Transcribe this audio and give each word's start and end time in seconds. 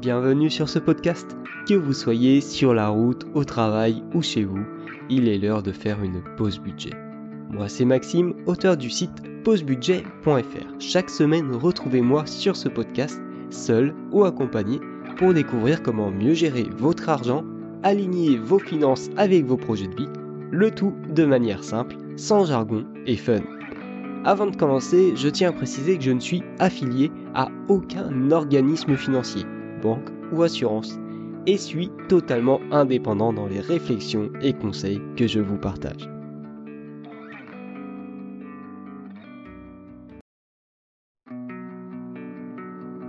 Bienvenue 0.00 0.50
sur 0.50 0.68
ce 0.68 0.78
podcast. 0.78 1.36
Que 1.66 1.72
vous 1.72 1.94
soyez 1.94 2.42
sur 2.42 2.74
la 2.74 2.88
route, 2.88 3.26
au 3.32 3.44
travail 3.44 4.04
ou 4.12 4.20
chez 4.20 4.44
vous, 4.44 4.60
il 5.08 5.26
est 5.26 5.38
l'heure 5.38 5.62
de 5.62 5.72
faire 5.72 6.02
une 6.02 6.22
pause 6.36 6.58
budget. 6.60 6.92
Moi 7.50 7.68
c'est 7.68 7.86
Maxime, 7.86 8.34
auteur 8.44 8.76
du 8.76 8.90
site 8.90 9.22
pausebudget.fr. 9.42 10.80
Chaque 10.80 11.08
semaine, 11.08 11.50
retrouvez-moi 11.50 12.26
sur 12.26 12.56
ce 12.56 12.68
podcast, 12.68 13.22
seul 13.48 13.94
ou 14.12 14.24
accompagné, 14.24 14.80
pour 15.16 15.32
découvrir 15.32 15.82
comment 15.82 16.10
mieux 16.10 16.34
gérer 16.34 16.66
votre 16.76 17.08
argent, 17.08 17.42
aligner 17.82 18.36
vos 18.36 18.58
finances 18.58 19.08
avec 19.16 19.46
vos 19.46 19.56
projets 19.56 19.88
de 19.88 19.96
vie, 19.96 20.08
le 20.50 20.70
tout 20.70 20.92
de 21.14 21.24
manière 21.24 21.64
simple, 21.64 21.96
sans 22.16 22.44
jargon 22.44 22.84
et 23.06 23.16
fun. 23.16 23.40
Avant 24.26 24.46
de 24.46 24.56
commencer, 24.56 25.14
je 25.16 25.28
tiens 25.28 25.50
à 25.50 25.52
préciser 25.52 25.96
que 25.96 26.04
je 26.04 26.10
ne 26.10 26.20
suis 26.20 26.42
affilié 26.58 27.10
à 27.34 27.48
aucun 27.68 28.30
organisme 28.30 28.96
financier, 28.96 29.44
banque 29.82 30.08
ou 30.32 30.42
assurance, 30.42 30.98
et 31.46 31.56
suis 31.56 31.90
totalement 32.08 32.60
indépendant 32.72 33.32
dans 33.32 33.46
les 33.46 33.60
réflexions 33.60 34.30
et 34.42 34.52
conseils 34.52 35.00
que 35.16 35.26
je 35.26 35.40
vous 35.40 35.58
partage. 35.58 36.08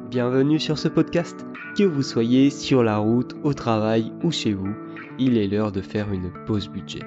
Bienvenue 0.10 0.60
sur 0.60 0.77
ce 0.77 0.88
podcast. 0.88 1.46
Que 1.77 1.84
vous 1.84 2.02
soyez 2.02 2.50
sur 2.50 2.82
la 2.82 2.98
route, 2.98 3.36
au 3.44 3.54
travail 3.54 4.12
ou 4.24 4.32
chez 4.32 4.54
vous, 4.54 4.74
il 5.20 5.38
est 5.38 5.48
l'heure 5.48 5.72
de 5.72 5.82
faire 5.82 6.12
une 6.12 6.32
pause 6.46 6.70
budget. 6.70 7.02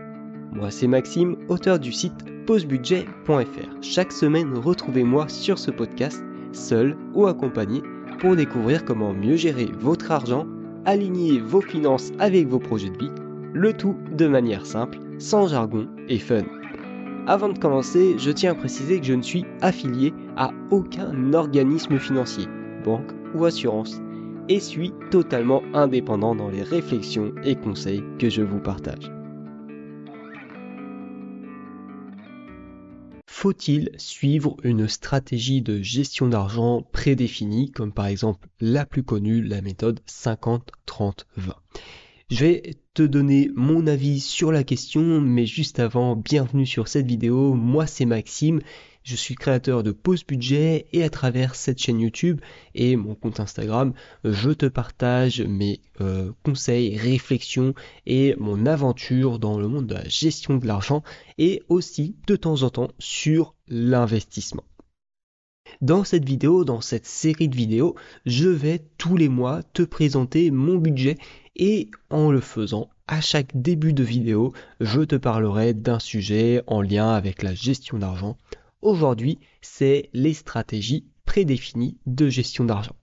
Moi 0.52 0.70
c'est 0.70 0.86
Maxime, 0.86 1.36
auteur 1.48 1.78
du 1.78 1.92
site 1.92 2.24
pausebudget.fr. 2.46 3.82
Chaque 3.82 4.12
semaine, 4.12 4.56
retrouvez-moi 4.56 5.28
sur 5.28 5.58
ce 5.58 5.70
podcast, 5.70 6.22
seul 6.52 6.96
ou 7.14 7.26
accompagné, 7.26 7.82
pour 8.20 8.36
découvrir 8.36 8.84
comment 8.84 9.12
mieux 9.12 9.36
gérer 9.36 9.70
votre 9.80 10.12
argent, 10.12 10.46
aligner 10.84 11.40
vos 11.40 11.62
finances 11.62 12.12
avec 12.18 12.46
vos 12.46 12.58
projets 12.58 12.90
de 12.90 12.98
vie, 12.98 13.10
le 13.52 13.72
tout 13.72 13.96
de 14.12 14.26
manière 14.26 14.66
simple, 14.66 14.98
sans 15.18 15.48
jargon 15.48 15.88
et 16.08 16.18
fun. 16.18 16.44
Avant 17.26 17.48
de 17.48 17.58
commencer, 17.58 18.14
je 18.18 18.30
tiens 18.30 18.52
à 18.52 18.54
préciser 18.54 19.00
que 19.00 19.06
je 19.06 19.14
ne 19.14 19.22
suis 19.22 19.44
affilié 19.62 20.12
à 20.36 20.52
aucun 20.70 21.32
organisme 21.32 21.98
financier, 21.98 22.46
banque 22.84 23.10
ou 23.34 23.44
assurance, 23.44 24.00
et 24.48 24.60
suis 24.60 24.92
totalement 25.10 25.62
indépendant 25.74 26.34
dans 26.34 26.48
les 26.48 26.62
réflexions 26.62 27.32
et 27.44 27.56
conseils 27.56 28.04
que 28.18 28.28
je 28.28 28.42
vous 28.42 28.58
partage. 28.58 29.10
Faut-il 33.40 33.88
suivre 33.96 34.58
une 34.64 34.86
stratégie 34.86 35.62
de 35.62 35.80
gestion 35.80 36.28
d'argent 36.28 36.82
prédéfinie, 36.92 37.70
comme 37.70 37.90
par 37.90 38.04
exemple 38.04 38.50
la 38.60 38.84
plus 38.84 39.02
connue, 39.02 39.40
la 39.40 39.62
méthode 39.62 40.00
50-30-20 40.06 41.22
Je 42.30 42.44
vais 42.44 42.74
te 42.92 43.02
donner 43.02 43.50
mon 43.56 43.86
avis 43.86 44.20
sur 44.20 44.52
la 44.52 44.62
question, 44.62 45.22
mais 45.22 45.46
juste 45.46 45.78
avant, 45.78 46.16
bienvenue 46.16 46.66
sur 46.66 46.86
cette 46.86 47.06
vidéo, 47.06 47.54
moi 47.54 47.86
c'est 47.86 48.04
Maxime 48.04 48.60
je 49.02 49.16
suis 49.16 49.34
créateur 49.34 49.82
de 49.82 49.92
Pause 49.92 50.24
Budget 50.26 50.86
et 50.92 51.02
à 51.02 51.10
travers 51.10 51.54
cette 51.54 51.78
chaîne 51.78 52.00
YouTube 52.00 52.40
et 52.74 52.96
mon 52.96 53.14
compte 53.14 53.40
Instagram, 53.40 53.92
je 54.24 54.50
te 54.50 54.66
partage 54.66 55.40
mes 55.40 55.80
euh, 56.00 56.32
conseils, 56.42 56.96
réflexions 56.96 57.74
et 58.06 58.34
mon 58.38 58.66
aventure 58.66 59.38
dans 59.38 59.58
le 59.58 59.68
monde 59.68 59.86
de 59.86 59.94
la 59.94 60.08
gestion 60.08 60.56
de 60.56 60.66
l'argent 60.66 61.02
et 61.38 61.62
aussi 61.68 62.16
de 62.26 62.36
temps 62.36 62.62
en 62.62 62.70
temps 62.70 62.90
sur 62.98 63.54
l'investissement. 63.68 64.64
Dans 65.80 66.04
cette 66.04 66.24
vidéo, 66.24 66.64
dans 66.64 66.80
cette 66.80 67.06
série 67.06 67.48
de 67.48 67.56
vidéos, 67.56 67.94
je 68.26 68.48
vais 68.48 68.82
tous 68.98 69.16
les 69.16 69.28
mois 69.28 69.62
te 69.62 69.82
présenter 69.82 70.50
mon 70.50 70.76
budget 70.76 71.16
et 71.56 71.90
en 72.10 72.30
le 72.30 72.40
faisant, 72.40 72.90
à 73.06 73.20
chaque 73.20 73.50
début 73.54 73.92
de 73.92 74.04
vidéo, 74.04 74.52
je 74.80 75.00
te 75.00 75.16
parlerai 75.16 75.74
d'un 75.74 75.98
sujet 75.98 76.62
en 76.66 76.80
lien 76.80 77.10
avec 77.10 77.42
la 77.42 77.54
gestion 77.54 77.98
d'argent, 77.98 78.36
Aujourd'hui, 78.82 79.38
c'est 79.60 80.08
les 80.12 80.34
stratégies 80.34 81.04
prédéfinies 81.26 81.98
de 82.06 82.28
gestion 82.28 82.64
d'argent. 82.64 82.96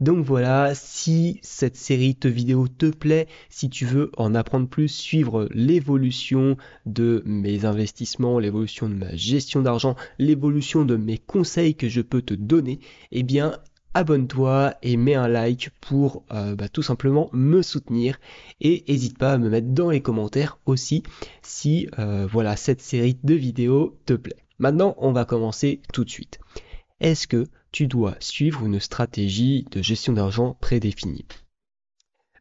Donc 0.00 0.24
voilà, 0.24 0.74
si 0.74 1.38
cette 1.42 1.76
série 1.76 2.16
de 2.20 2.28
vidéos 2.28 2.66
te 2.66 2.86
plaît, 2.86 3.28
si 3.48 3.70
tu 3.70 3.86
veux 3.86 4.10
en 4.16 4.34
apprendre 4.34 4.68
plus, 4.68 4.88
suivre 4.88 5.48
l'évolution 5.52 6.56
de 6.84 7.22
mes 7.24 7.64
investissements, 7.64 8.40
l'évolution 8.40 8.88
de 8.88 8.94
ma 8.94 9.14
gestion 9.14 9.62
d'argent, 9.62 9.94
l'évolution 10.18 10.84
de 10.84 10.96
mes 10.96 11.18
conseils 11.18 11.76
que 11.76 11.88
je 11.88 12.00
peux 12.00 12.22
te 12.22 12.34
donner, 12.34 12.80
eh 13.12 13.22
bien 13.22 13.56
abonne-toi 13.94 14.74
et 14.82 14.96
mets 14.96 15.14
un 15.14 15.28
like 15.28 15.70
pour 15.80 16.24
euh, 16.32 16.56
bah, 16.56 16.68
tout 16.68 16.82
simplement 16.82 17.30
me 17.32 17.62
soutenir 17.62 18.18
et 18.60 18.84
n'hésite 18.88 19.16
pas 19.16 19.34
à 19.34 19.38
me 19.38 19.48
mettre 19.48 19.68
dans 19.68 19.90
les 19.90 20.02
commentaires 20.02 20.58
aussi 20.66 21.04
si 21.42 21.86
euh, 22.00 22.26
voilà 22.30 22.56
cette 22.56 22.82
série 22.82 23.16
de 23.22 23.34
vidéos 23.34 23.96
te 24.04 24.14
plaît. 24.14 24.43
Maintenant, 24.58 24.94
on 24.98 25.12
va 25.12 25.24
commencer 25.24 25.82
tout 25.92 26.04
de 26.04 26.10
suite. 26.10 26.38
Est-ce 27.00 27.26
que 27.26 27.46
tu 27.72 27.86
dois 27.86 28.14
suivre 28.20 28.64
une 28.64 28.80
stratégie 28.80 29.66
de 29.70 29.82
gestion 29.82 30.12
d'argent 30.12 30.56
prédéfinie? 30.60 31.26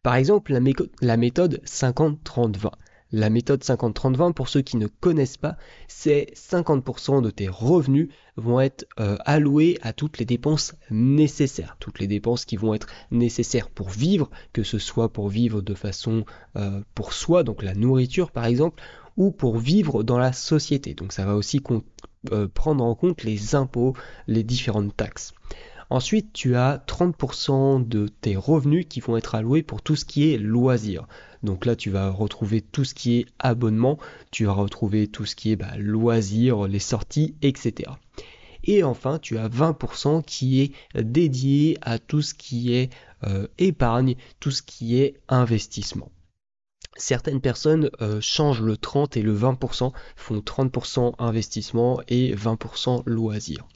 Par 0.04 0.16
exemple, 0.16 0.54
la, 1.02 1.18
méthode 1.18 1.62
50-30-20. 1.66 2.72
La 3.12 3.30
méthode 3.30 3.64
50-30-20, 3.64 4.34
pour 4.34 4.50
ceux 4.50 4.62
qui 4.62 4.76
ne 4.76 4.88
connaissent 4.88 5.38
pas, 5.38 5.56
c'est 5.88 6.34
50% 6.36 7.22
de 7.22 7.30
tes 7.30 7.48
revenus 7.48 8.10
vont 8.36 8.60
être 8.60 8.86
euh, 9.00 9.18
alloués 9.24 9.78
à 9.82 9.94
toutes 9.94 10.18
les 10.18 10.26
dépenses 10.26 10.76
nécessaires, 10.90 11.78
toutes 11.80 12.00
les 12.00 12.08
dépenses 12.08 12.44
qui 12.44 12.58
vont 12.58 12.74
être 12.74 12.88
nécessaires 13.12 13.70
pour 13.70 13.90
vivre, 13.90 14.30
que 14.52 14.64
ce 14.64 14.78
soit 14.78 15.14
pour 15.14 15.30
vivre 15.30 15.62
de 15.62 15.74
façon 15.74 16.26
euh, 16.58 16.82
pour 16.96 17.14
soi, 17.14 17.44
donc 17.44 17.64
la 17.64 17.76
nourriture 17.76 18.32
par 18.32 18.46
exemple, 18.46 18.82
ou 19.18 19.32
pour 19.32 19.58
vivre 19.58 20.04
dans 20.04 20.18
la 20.18 20.34
société. 20.34 20.94
Donc 20.94 21.14
ça 21.14 21.26
va 21.26 21.36
aussi 21.36 21.62
euh, 22.32 22.48
prendre 22.48 22.84
en 22.84 22.96
compte 22.96 23.24
les 23.24 23.56
impôts, 23.56 23.96
les 24.28 24.44
différentes 24.44 24.96
taxes. 24.96 25.34
Ensuite, 25.90 26.34
tu 26.34 26.56
as 26.56 26.84
30% 26.88 27.88
de 27.88 28.08
tes 28.08 28.36
revenus 28.36 28.86
qui 28.90 29.00
vont 29.00 29.18
être 29.18 29.36
alloués 29.36 29.64
pour 29.64 29.82
tout 29.82 29.96
ce 29.96 30.06
qui 30.06 30.32
est 30.32 30.38
loisirs. 30.38 31.08
Donc 31.44 31.66
là, 31.66 31.76
tu 31.76 31.92
vas 31.92 32.10
retrouver 32.10 32.62
tout 32.62 32.86
ce 32.86 32.96
qui 32.96 33.20
est 33.20 33.26
abonnement, 33.38 34.00
tu 34.32 34.46
vas 34.46 34.54
retrouver 34.54 35.08
tout 35.08 35.26
ce 35.26 35.36
qui 35.36 35.52
est 35.52 35.56
bah, 35.56 35.78
loisirs, 35.78 36.68
les 36.68 36.80
sorties, 36.80 37.36
etc. 37.42 37.92
Et 38.64 38.84
enfin, 38.84 39.20
tu 39.20 39.38
as 39.38 39.50
20% 39.50 40.24
qui 40.24 40.62
est 40.62 40.72
dédié 40.96 41.78
à 41.82 42.00
tout 42.00 42.22
ce 42.22 42.34
qui 42.34 42.74
est 42.74 42.90
euh, 43.26 43.48
épargne, 43.58 44.16
tout 44.40 44.52
ce 44.52 44.64
qui 44.64 44.98
est 45.00 45.20
investissement 45.28 46.10
certaines 46.96 47.42
personnes 47.42 47.90
euh, 48.02 48.20
changent 48.22 48.62
le 48.62 48.78
30 48.78 49.18
et 49.18 49.22
le 49.22 49.38
20%, 49.38 49.92
font 50.16 50.40
30% 50.40 51.16
investissement 51.20 52.02
et 52.08 52.36
20% 52.36 53.04
loisirs. 53.06 53.68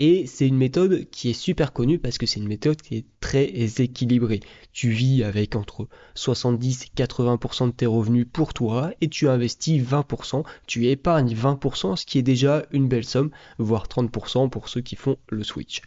Et 0.00 0.26
c'est 0.26 0.46
une 0.46 0.56
méthode 0.56 1.10
qui 1.10 1.30
est 1.30 1.34
super 1.34 1.72
connue 1.72 1.98
parce 1.98 2.18
que 2.18 2.26
c'est 2.26 2.38
une 2.38 2.46
méthode 2.46 2.80
qui 2.80 2.98
est 2.98 3.04
très 3.18 3.46
équilibrée. 3.80 4.40
Tu 4.72 4.90
vis 4.90 5.24
avec 5.24 5.56
entre 5.56 5.88
70 6.14 6.84
et 6.84 7.02
80% 7.02 7.66
de 7.66 7.72
tes 7.72 7.86
revenus 7.86 8.26
pour 8.32 8.54
toi 8.54 8.92
et 9.00 9.08
tu 9.08 9.28
investis 9.28 9.82
20%, 9.82 10.44
tu 10.68 10.86
épargnes 10.86 11.34
20%, 11.34 11.96
ce 11.96 12.06
qui 12.06 12.18
est 12.18 12.22
déjà 12.22 12.64
une 12.70 12.86
belle 12.86 13.04
somme, 13.04 13.30
voire 13.58 13.88
30% 13.88 14.48
pour 14.50 14.68
ceux 14.68 14.82
qui 14.82 14.94
font 14.94 15.16
le 15.30 15.42
switch. 15.42 15.82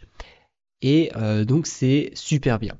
Et 0.82 1.10
euh, 1.16 1.46
donc 1.46 1.66
c'est 1.66 2.10
super 2.14 2.58
bien. 2.58 2.74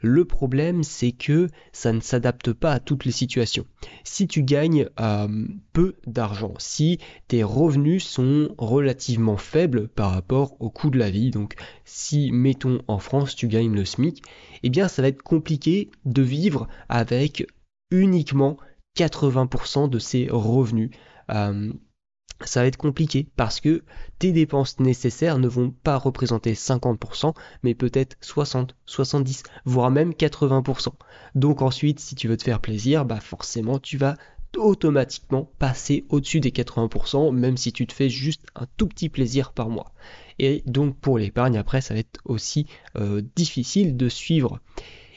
Le 0.00 0.24
problème, 0.24 0.82
c'est 0.82 1.12
que 1.12 1.48
ça 1.72 1.92
ne 1.92 2.00
s'adapte 2.00 2.52
pas 2.52 2.72
à 2.72 2.80
toutes 2.80 3.04
les 3.04 3.12
situations. 3.12 3.66
Si 4.04 4.26
tu 4.28 4.42
gagnes 4.42 4.88
euh, 5.00 5.46
peu 5.72 5.96
d'argent, 6.06 6.54
si 6.58 6.98
tes 7.26 7.42
revenus 7.42 8.04
sont 8.04 8.54
relativement 8.58 9.36
faibles 9.36 9.88
par 9.88 10.12
rapport 10.12 10.56
au 10.60 10.70
coût 10.70 10.90
de 10.90 10.98
la 10.98 11.10
vie, 11.10 11.30
donc 11.30 11.54
si, 11.84 12.30
mettons, 12.32 12.80
en 12.86 12.98
France, 12.98 13.34
tu 13.34 13.48
gagnes 13.48 13.74
le 13.74 13.84
SMIC, 13.84 14.22
eh 14.62 14.70
bien, 14.70 14.88
ça 14.88 15.02
va 15.02 15.08
être 15.08 15.22
compliqué 15.22 15.90
de 16.04 16.22
vivre 16.22 16.68
avec 16.88 17.46
uniquement 17.90 18.56
80% 18.96 19.88
de 19.88 19.98
ces 19.98 20.28
revenus. 20.30 20.90
Euh, 21.30 21.72
ça 22.44 22.60
va 22.60 22.66
être 22.66 22.76
compliqué 22.76 23.26
parce 23.36 23.60
que 23.60 23.82
tes 24.18 24.32
dépenses 24.32 24.78
nécessaires 24.78 25.38
ne 25.38 25.48
vont 25.48 25.70
pas 25.70 25.98
représenter 25.98 26.54
50%, 26.54 27.34
mais 27.62 27.74
peut-être 27.74 28.16
60, 28.20 28.76
70, 28.86 29.42
voire 29.64 29.90
même 29.90 30.12
80%. 30.12 30.88
Donc 31.34 31.62
ensuite, 31.62 32.00
si 32.00 32.14
tu 32.14 32.28
veux 32.28 32.36
te 32.36 32.44
faire 32.44 32.60
plaisir, 32.60 33.04
bah 33.04 33.20
forcément, 33.20 33.78
tu 33.78 33.96
vas 33.96 34.16
automatiquement 34.56 35.50
passer 35.58 36.06
au-dessus 36.08 36.40
des 36.40 36.50
80%, 36.50 37.32
même 37.34 37.56
si 37.56 37.72
tu 37.72 37.86
te 37.86 37.92
fais 37.92 38.08
juste 38.08 38.46
un 38.54 38.66
tout 38.76 38.86
petit 38.86 39.08
plaisir 39.08 39.52
par 39.52 39.68
mois. 39.68 39.92
Et 40.38 40.62
donc 40.66 40.96
pour 40.96 41.18
l'épargne, 41.18 41.58
après, 41.58 41.80
ça 41.80 41.94
va 41.94 42.00
être 42.00 42.20
aussi 42.24 42.66
euh, 42.96 43.22
difficile 43.36 43.96
de 43.96 44.08
suivre. 44.08 44.60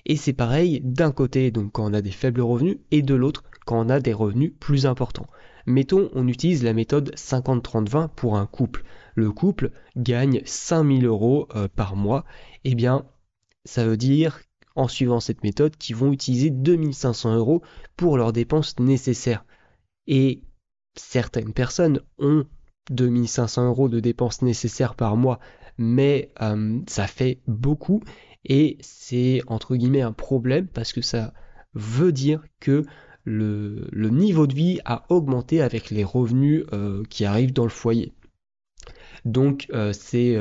Et 0.05 0.15
c'est 0.15 0.33
pareil 0.33 0.81
d'un 0.83 1.11
côté, 1.11 1.51
donc 1.51 1.73
quand 1.73 1.89
on 1.89 1.93
a 1.93 2.01
des 2.01 2.11
faibles 2.11 2.41
revenus, 2.41 2.77
et 2.89 3.01
de 3.01 3.13
l'autre, 3.13 3.43
quand 3.65 3.85
on 3.85 3.89
a 3.89 3.99
des 3.99 4.13
revenus 4.13 4.51
plus 4.59 4.85
importants. 4.85 5.27
Mettons, 5.65 6.09
on 6.13 6.27
utilise 6.27 6.63
la 6.63 6.73
méthode 6.73 7.13
50-30-20 7.15 8.09
pour 8.09 8.37
un 8.37 8.45
couple. 8.45 8.83
Le 9.15 9.31
couple 9.31 9.71
gagne 9.95 10.41
5000 10.45 11.05
euros 11.05 11.47
euh, 11.55 11.67
par 11.67 11.95
mois. 11.95 12.25
Eh 12.63 12.75
bien, 12.75 13.05
ça 13.65 13.85
veut 13.85 13.97
dire 13.97 14.39
en 14.75 14.87
suivant 14.87 15.19
cette 15.19 15.43
méthode 15.43 15.75
qui 15.75 15.93
vont 15.93 16.11
utiliser 16.11 16.49
2500 16.49 17.35
euros 17.35 17.61
pour 17.97 18.17
leurs 18.17 18.33
dépenses 18.33 18.79
nécessaires. 18.79 19.45
Et 20.07 20.43
certaines 20.95 21.53
personnes 21.53 22.01
ont 22.19 22.45
2500 22.89 23.67
euros 23.67 23.89
de 23.89 23.99
dépenses 23.99 24.41
nécessaires 24.41 24.95
par 24.95 25.17
mois, 25.17 25.39
mais 25.77 26.31
euh, 26.41 26.79
ça 26.87 27.07
fait 27.07 27.41
beaucoup 27.47 28.01
et 28.45 28.77
c'est 28.81 29.41
entre 29.47 29.75
guillemets 29.75 30.01
un 30.01 30.13
problème 30.13 30.67
parce 30.67 30.93
que 30.93 31.01
ça 31.01 31.33
veut 31.73 32.11
dire 32.11 32.43
que 32.59 32.83
le, 33.23 34.09
niveau 34.09 34.47
de 34.47 34.53
vie 34.53 34.79
a 34.85 35.05
augmenté 35.09 35.61
avec 35.61 35.89
les 35.89 36.03
revenus 36.03 36.65
euh, 36.73 37.03
qui 37.09 37.25
arrivent 37.25 37.53
dans 37.53 37.63
le 37.63 37.69
foyer. 37.69 38.11
Donc 39.25 39.67
euh, 39.73 39.93
c'est 39.93 40.37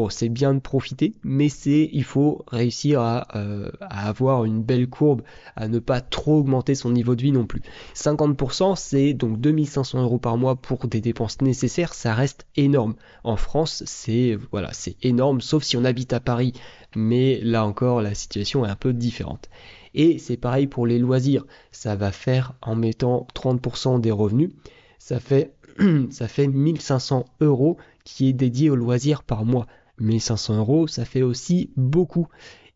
Bon, 0.00 0.08
c'est 0.08 0.30
bien 0.30 0.54
de 0.54 0.60
profiter, 0.60 1.12
mais 1.22 1.50
c'est 1.50 1.90
il 1.92 2.04
faut 2.04 2.42
réussir 2.48 3.02
euh, 3.34 3.70
à, 3.82 4.08
avoir 4.08 4.46
une 4.46 4.62
belle 4.62 4.88
courbe, 4.88 5.20
à 5.56 5.68
ne 5.68 5.78
pas 5.78 6.00
trop 6.00 6.38
augmenter 6.38 6.74
son 6.74 6.90
niveau 6.90 7.14
de 7.14 7.20
vie 7.20 7.32
non 7.32 7.44
plus. 7.44 7.60
50%, 7.94 8.76
c'est 8.76 9.12
donc 9.12 9.38
2500 9.42 10.00
euros 10.02 10.18
par 10.18 10.38
mois 10.38 10.56
pour 10.56 10.86
des 10.86 11.02
dépenses 11.02 11.42
nécessaires, 11.42 11.92
ça 11.92 12.14
reste 12.14 12.46
énorme. 12.56 12.94
En 13.24 13.36
France, 13.36 13.82
c'est 13.84 14.38
voilà, 14.52 14.72
c'est 14.72 14.96
énorme, 15.04 15.42
sauf 15.42 15.64
si 15.64 15.76
on 15.76 15.84
habite 15.84 16.14
à 16.14 16.20
Paris, 16.20 16.54
mais 16.96 17.38
là 17.42 17.66
encore, 17.66 18.00
la 18.00 18.14
situation 18.14 18.64
est 18.64 18.70
un 18.70 18.76
peu 18.76 18.94
différente. 18.94 19.50
Et 19.94 20.18
c'est 20.18 20.36
pareil 20.36 20.66
pour 20.66 20.86
les 20.86 20.98
loisirs, 20.98 21.44
ça 21.72 21.96
va 21.96 22.12
faire 22.12 22.54
en 22.62 22.76
mettant 22.76 23.26
30% 23.34 24.00
des 24.00 24.10
revenus, 24.10 24.50
ça 24.98 25.20
fait 25.20 25.54
ça 26.10 26.28
fait 26.28 26.46
1500 26.46 27.24
euros 27.40 27.76
qui 28.04 28.28
est 28.28 28.32
dédié 28.32 28.70
aux 28.70 28.76
loisirs 28.76 29.22
par 29.22 29.44
mois. 29.44 29.66
1500 29.98 30.58
euros, 30.58 30.86
ça 30.86 31.04
fait 31.04 31.22
aussi 31.22 31.70
beaucoup. 31.76 32.28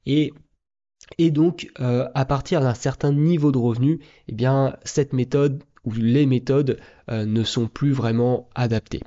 Et, 0.06 0.32
et 1.19 1.31
donc, 1.31 1.70
euh, 1.81 2.08
à 2.14 2.25
partir 2.25 2.61
d'un 2.61 2.75
certain 2.75 3.12
niveau 3.12 3.52
de 3.52 3.58
revenu, 3.58 4.00
eh 4.28 4.32
bien, 4.32 4.76
cette 4.84 5.12
méthode 5.12 5.62
ou 5.84 5.93
les 5.93 6.26
méthodes 6.26 6.78
euh, 7.10 7.25
ne 7.25 7.44
sont 7.44 7.67
plus 7.67 7.93
vraiment 7.93 8.49
adaptées. 8.55 9.02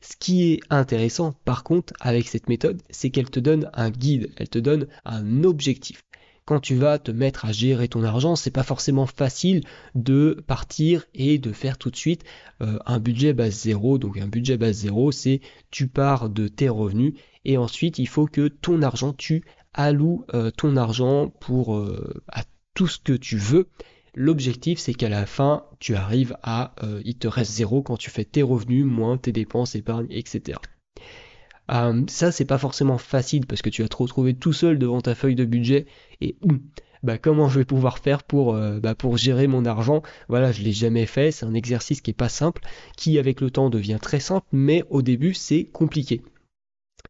Ce 0.00 0.16
qui 0.16 0.52
est 0.52 0.60
intéressant, 0.70 1.34
par 1.44 1.64
contre, 1.64 1.92
avec 2.00 2.28
cette 2.28 2.48
méthode, 2.48 2.80
c'est 2.90 3.10
qu'elle 3.10 3.30
te 3.30 3.40
donne 3.40 3.70
un 3.74 3.90
guide, 3.90 4.30
elle 4.36 4.48
te 4.48 4.58
donne 4.58 4.86
un 5.04 5.42
objectif 5.42 6.02
quand 6.48 6.60
tu 6.60 6.76
vas 6.76 6.98
te 6.98 7.10
mettre 7.10 7.44
à 7.44 7.52
gérer 7.52 7.88
ton 7.88 8.02
argent, 8.02 8.34
c'est 8.34 8.50
pas 8.50 8.62
forcément 8.62 9.04
facile 9.04 9.64
de 9.94 10.42
partir 10.46 11.04
et 11.12 11.36
de 11.36 11.52
faire 11.52 11.76
tout 11.76 11.90
de 11.90 11.96
suite 11.96 12.24
euh, 12.62 12.78
un 12.86 13.00
budget 13.00 13.34
base 13.34 13.52
zéro. 13.52 13.98
Donc 13.98 14.16
un 14.16 14.28
budget 14.28 14.56
base 14.56 14.76
zéro, 14.76 15.12
c'est 15.12 15.42
tu 15.70 15.88
pars 15.88 16.30
de 16.30 16.48
tes 16.48 16.70
revenus 16.70 17.12
et 17.44 17.58
ensuite 17.58 17.98
il 17.98 18.08
faut 18.08 18.24
que 18.24 18.48
ton 18.48 18.80
argent, 18.80 19.12
tu 19.12 19.44
alloues 19.74 20.24
euh, 20.32 20.50
ton 20.50 20.78
argent 20.78 21.28
pour 21.28 21.76
euh, 21.76 22.22
à 22.28 22.44
tout 22.72 22.88
ce 22.88 22.98
que 22.98 23.12
tu 23.12 23.36
veux. 23.36 23.68
L'objectif, 24.14 24.78
c'est 24.78 24.94
qu'à 24.94 25.10
la 25.10 25.26
fin, 25.26 25.66
tu 25.80 25.96
arrives 25.96 26.34
à, 26.42 26.74
il 27.04 27.18
te 27.18 27.28
reste 27.28 27.52
zéro 27.52 27.82
quand 27.82 27.98
tu 27.98 28.08
fais 28.08 28.24
tes 28.24 28.42
revenus 28.42 28.86
moins 28.86 29.18
tes 29.18 29.32
dépenses, 29.32 29.74
épargne, 29.74 30.06
etc. 30.08 30.58
Euh, 31.70 32.02
ça, 32.08 32.32
c'est 32.32 32.44
pas 32.44 32.58
forcément 32.58 32.98
facile 32.98 33.46
parce 33.46 33.62
que 33.62 33.70
tu 33.70 33.82
vas 33.82 33.88
te 33.88 33.96
retrouver 33.96 34.34
tout 34.34 34.52
seul 34.52 34.78
devant 34.78 35.00
ta 35.00 35.14
feuille 35.14 35.34
de 35.34 35.44
budget 35.44 35.86
et 36.20 36.36
bah, 37.02 37.18
comment 37.18 37.48
je 37.48 37.60
vais 37.60 37.64
pouvoir 37.64 37.98
faire 37.98 38.22
pour, 38.22 38.54
euh, 38.54 38.80
bah, 38.80 38.94
pour 38.94 39.16
gérer 39.16 39.46
mon 39.46 39.64
argent? 39.64 40.02
Voilà, 40.28 40.52
je 40.52 40.62
l'ai 40.62 40.72
jamais 40.72 41.06
fait. 41.06 41.30
C'est 41.30 41.46
un 41.46 41.54
exercice 41.54 42.00
qui 42.00 42.10
est 42.10 42.14
pas 42.14 42.28
simple, 42.28 42.62
qui 42.96 43.18
avec 43.18 43.40
le 43.40 43.50
temps 43.50 43.70
devient 43.70 43.98
très 44.00 44.20
simple, 44.20 44.46
mais 44.52 44.84
au 44.90 45.02
début, 45.02 45.34
c'est 45.34 45.64
compliqué. 45.64 46.22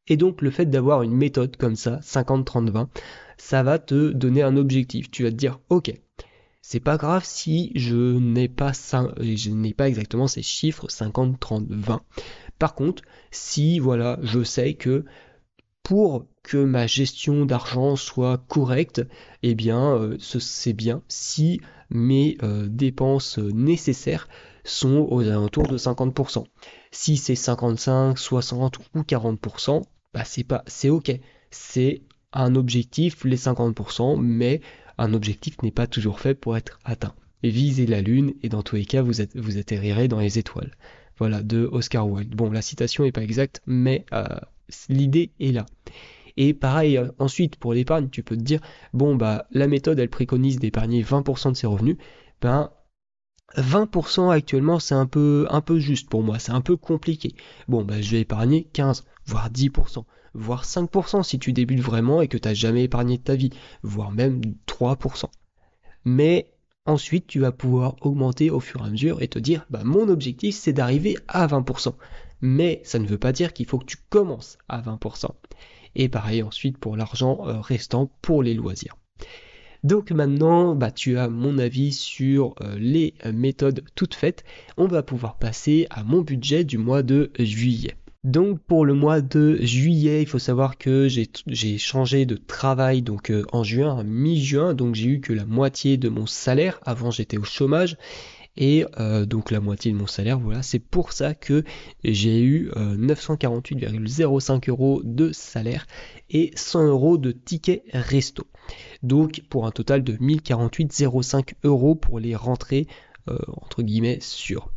Et 0.09 0.17
donc, 0.17 0.43
le 0.43 0.51
fait 0.51 0.67
d'avoir 0.67 1.03
une 1.03 1.15
méthode 1.15 1.57
comme 1.57 1.77
ça, 1.77 2.01
50-30-20, 2.03 2.89
ça 3.37 3.63
va 3.63 3.79
te 3.79 4.11
donner 4.11 4.43
un 4.43 4.57
objectif. 4.57 5.11
Tu 5.11 5.23
vas 5.23 5.31
te 5.31 5.37
dire, 5.37 5.61
ok, 5.69 5.93
c'est 6.61 6.81
pas 6.81 6.97
grave 6.97 7.25
si 7.25 7.73
je 7.75 7.95
n'ai 8.19 8.49
pas, 8.49 8.73
je 8.73 9.51
n'ai 9.51 9.73
pas 9.73 9.89
exactement 9.89 10.27
ces 10.27 10.43
chiffres 10.43 10.87
50, 10.89 11.39
30, 11.41 11.67
20. 11.69 12.03
Par 12.59 12.75
contre, 12.75 13.03
si 13.31 13.79
voilà, 13.79 14.19
je 14.23 14.43
sais 14.43 14.75
que 14.75 15.05
pour 15.83 16.27
que 16.43 16.59
ma 16.59 16.87
gestion 16.87 17.47
d'argent 17.47 17.97
soit 17.97 18.39
correcte, 18.49 19.07
eh 19.43 19.55
bien, 19.55 19.95
euh, 19.95 20.17
c'est 20.19 20.73
bien 20.73 21.03
si 21.09 21.61
mes 21.91 22.37
euh, 22.43 22.67
dépenses 22.69 23.39
nécessaires 23.39 24.29
sont 24.65 25.07
aux 25.11 25.27
alentours 25.27 25.67
de 25.67 25.79
50%. 25.79 26.45
Si 26.91 27.17
c'est 27.17 27.35
55, 27.35 28.19
60 28.19 28.79
ou 28.95 29.01
40%, 29.01 29.83
bah 30.13 30.25
c'est 30.25 30.45
pas, 30.45 30.63
c'est 30.67 30.91
ok. 30.91 31.19
C'est 31.51 32.03
un 32.33 32.55
objectif, 32.55 33.25
les 33.25 33.39
50%, 33.39 34.21
mais 34.21 34.61
un 34.99 35.15
objectif 35.15 35.63
n'est 35.63 35.71
pas 35.71 35.87
toujours 35.87 36.21
fait 36.21 36.35
pour 36.35 36.57
être 36.57 36.79
atteint. 36.85 37.15
Visez 37.43 37.87
la 37.87 38.03
lune 38.03 38.35
et 38.43 38.49
dans 38.49 38.63
tous 38.63 38.77
les 38.77 38.85
cas, 38.85 39.01
vous 39.01 39.59
atterrirez 39.59 40.09
dans 40.09 40.21
les 40.21 40.39
étoiles. 40.39 40.73
Voilà, 41.19 41.43
de 41.43 41.69
Oscar 41.71 42.09
Wilde. 42.09 42.35
Bon, 42.35 42.51
la 42.51 42.63
citation 42.63 43.05
n'est 43.05 43.13
pas 43.13 43.23
exacte, 43.23 43.63
mais 43.67 44.05
euh, 44.13 44.25
l'idée 44.89 45.33
est 45.41 45.53
là. 45.53 45.67
Et 46.37 46.55
pareil, 46.55 46.97
euh, 46.97 47.09
ensuite, 47.19 47.57
pour 47.57 47.75
l'épargne, 47.75 48.09
tu 48.09 48.23
peux 48.23 48.37
te 48.37 48.43
dire, 48.43 48.61
bon, 48.93 49.17
bah, 49.17 49.47
la 49.51 49.67
méthode, 49.67 49.99
elle 49.99 50.11
préconise 50.11 50.59
d'épargner 50.59 51.03
20% 51.03 51.51
de 51.51 51.57
ses 51.57 51.67
revenus. 51.67 51.97
Ben, 52.41 52.71
20% 53.57 54.31
actuellement, 54.31 54.79
c'est 54.79 54.95
un 54.95 55.07
peu, 55.07 55.47
un 55.51 55.61
peu 55.61 55.79
juste 55.79 56.09
pour 56.09 56.23
moi, 56.23 56.39
c'est 56.39 56.53
un 56.53 56.61
peu 56.61 56.77
compliqué. 56.77 57.35
Bon, 57.67 57.85
bah, 57.85 58.01
je 58.01 58.13
vais 58.13 58.21
épargner 58.21 58.69
15, 58.73 59.05
voire 59.27 59.51
10%, 59.51 60.05
voire 60.35 60.65
5% 60.65 61.23
si 61.23 61.39
tu 61.39 61.53
débutes 61.53 61.81
vraiment 61.81 62.21
et 62.21 62.29
que 62.29 62.37
tu 62.37 62.47
n'as 62.47 62.55
jamais 62.55 62.85
épargné 62.85 63.19
de 63.19 63.23
ta 63.23 63.35
vie, 63.35 63.51
voire 63.83 64.13
même 64.13 64.41
3%. 64.67 65.25
Mais 66.05 66.53
Ensuite, 66.89 67.27
tu 67.27 67.41
vas 67.41 67.53
pouvoir 67.53 67.97
augmenter 68.01 68.49
au 68.49 68.61
fur 68.61 68.81
et 68.81 68.87
à 68.87 68.91
mesure 68.91 69.21
et 69.21 69.29
te 69.29 69.39
dire, 69.39 69.67
bah, 69.69 69.83
mon 69.85 70.09
objectif, 70.09 70.57
c'est 70.57 70.73
d'arriver 70.73 71.19
à 71.29 71.47
20%. 71.47 71.93
Mais 72.41 72.81
ça 72.83 72.99
ne 72.99 73.07
veut 73.07 73.19
pas 73.19 73.31
dire 73.31 73.53
qu'il 73.53 73.67
faut 73.67 73.79
que 73.79 73.85
tu 73.85 73.99
commences 74.09 74.57
à 74.71 74.81
20%. 74.81 75.27
Et 75.97 76.09
pareil 76.09 76.43
ensuite 76.43 76.79
pour 76.79 76.97
l'argent 76.97 77.47
euh, 77.47 77.61
restant 77.61 78.11
pour 78.23 78.43
les 78.43 78.55
loisirs. 78.55 78.97
Donc 79.85 80.13
maintenant, 80.13 80.75
bah, 80.75 80.91
tu 80.91 81.19
as 81.19 81.29
mon 81.29 81.59
avis 81.59 81.93
sur 81.93 82.55
euh, 82.63 82.79
les 82.79 83.13
méthodes 83.35 83.85
toutes 83.95 84.15
faites. 84.15 84.45
On 84.79 84.87
va 84.87 85.03
pouvoir 85.03 85.37
passer 85.37 85.87
à 85.91 86.05
mon 86.05 86.23
budget 86.23 86.65
du 86.65 86.79
mois 86.79 87.03
de 87.03 87.31
juillet. 87.39 87.97
Donc 88.25 88.59
pour 88.59 88.85
le 88.85 88.95
mois 88.95 89.21
de 89.21 89.59
juillet, 89.63 90.23
il 90.23 90.27
faut 90.27 90.41
savoir 90.41 90.77
que 90.77 91.07
j'ai 91.07 91.79
changé 91.79 92.27
de 92.27 92.35
travail 92.35 93.01
donc 93.01 93.31
euh, 93.31 93.45
en 93.53 93.63
juin, 93.63 94.03
mi-juin, 94.03 94.75
donc 94.75 94.97
j'ai 94.97 95.07
eu 95.07 95.21
que 95.21 95.33
la 95.33 95.45
moitié 95.45 95.97
de 95.99 96.09
mon 96.09 96.27
salaire. 96.27 96.81
Avant 96.85 97.13
j'étais 97.13 97.39
au 97.39 97.45
chômage 97.45 97.97
et 98.57 98.85
euh, 98.99 99.25
donc 99.25 99.53
la 99.53 99.61
moitié 99.61 99.93
de 99.93 99.97
mon 99.97 100.09
salaire, 100.09 100.41
voilà, 100.41 100.63
c'est 100.63 100.81
pour 100.81 101.13
ça 101.13 101.35
que 101.35 101.63
j'ai 102.03 102.43
eu 102.43 102.71
948,05 102.75 104.53
euh, 104.53 104.73
euros 104.73 105.01
de 105.05 105.31
salaire 105.31 105.87
et 106.29 106.51
100 106.57 106.89
euros 106.89 107.19
de 107.19 107.31
ticket 107.31 107.85
resto. 107.93 108.49
Donc 109.05 109.43
pour 109.49 109.65
un 109.65 109.71
total 109.71 110.03
de 110.03 110.15
1048,05 110.15 111.53
euros 111.63 111.95
pour 111.95 112.19
les 112.19 112.35
rentrées 112.35 112.89
entre 113.29 113.83
guillemets 113.83 114.19
sûres. 114.21 114.73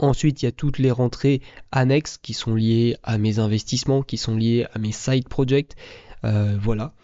Ensuite, 0.00 0.42
il 0.42 0.46
y 0.46 0.48
a 0.48 0.52
toutes 0.52 0.78
les 0.78 0.90
rentrées 0.90 1.42
annexes 1.72 2.16
qui 2.16 2.32
sont 2.32 2.54
liées 2.54 2.96
à 3.02 3.18
mes 3.18 3.38
investissements, 3.38 4.00
qui 4.02 4.16
sont 4.16 4.34
liées 4.34 4.64
à 4.72 4.78
mes 4.78 4.92
side 4.92 5.28
projects. 5.28 5.76
Euh, 6.24 6.56
voilà. 6.60 6.94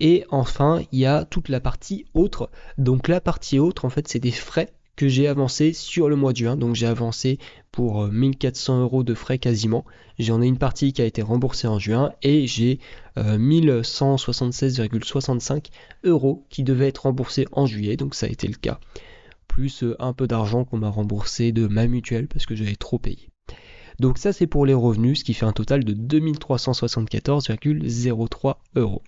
Et 0.00 0.24
enfin, 0.30 0.82
il 0.90 0.98
y 0.98 1.06
a 1.06 1.24
toute 1.24 1.48
la 1.48 1.60
partie 1.60 2.06
autre. 2.12 2.50
Donc 2.76 3.06
la 3.06 3.20
partie 3.20 3.60
autre, 3.60 3.84
en 3.84 3.90
fait, 3.90 4.08
c'est 4.08 4.18
des 4.18 4.32
frais 4.32 4.72
que 4.96 5.06
j'ai 5.06 5.28
avancés 5.28 5.72
sur 5.72 6.08
le 6.08 6.16
mois 6.16 6.32
de 6.32 6.38
juin. 6.38 6.56
Donc 6.56 6.74
j'ai 6.74 6.86
avancé 6.86 7.38
pour 7.70 8.08
1400 8.08 8.78
euh, 8.78 8.80
euros 8.82 9.04
de 9.04 9.14
frais 9.14 9.38
quasiment. 9.38 9.84
J'en 10.18 10.42
ai 10.42 10.48
une 10.48 10.58
partie 10.58 10.92
qui 10.92 11.02
a 11.02 11.04
été 11.04 11.22
remboursée 11.22 11.68
en 11.68 11.78
juin 11.78 12.10
et 12.22 12.48
j'ai 12.48 12.80
1176,65 13.16 15.68
euh, 16.04 16.10
euros 16.10 16.44
qui 16.50 16.64
devaient 16.64 16.88
être 16.88 17.04
remboursés 17.04 17.46
en 17.52 17.66
juillet. 17.66 17.96
Donc 17.96 18.16
ça 18.16 18.26
a 18.26 18.28
été 18.28 18.48
le 18.48 18.56
cas 18.56 18.80
plus 19.50 19.82
euh, 19.82 19.96
un 19.98 20.12
peu 20.12 20.28
d'argent 20.28 20.64
qu'on 20.64 20.78
m'a 20.78 20.88
remboursé 20.88 21.50
de 21.50 21.66
ma 21.66 21.88
mutuelle 21.88 22.28
parce 22.28 22.46
que 22.46 22.54
j'avais 22.54 22.76
trop 22.76 22.98
payé. 22.98 23.30
Donc 23.98 24.16
ça 24.16 24.32
c'est 24.32 24.46
pour 24.46 24.64
les 24.64 24.74
revenus, 24.74 25.18
ce 25.18 25.24
qui 25.24 25.34
fait 25.34 25.44
un 25.44 25.52
total 25.52 25.82
de 25.84 25.92
2374,03 25.92 28.58
euros. 28.76 29.02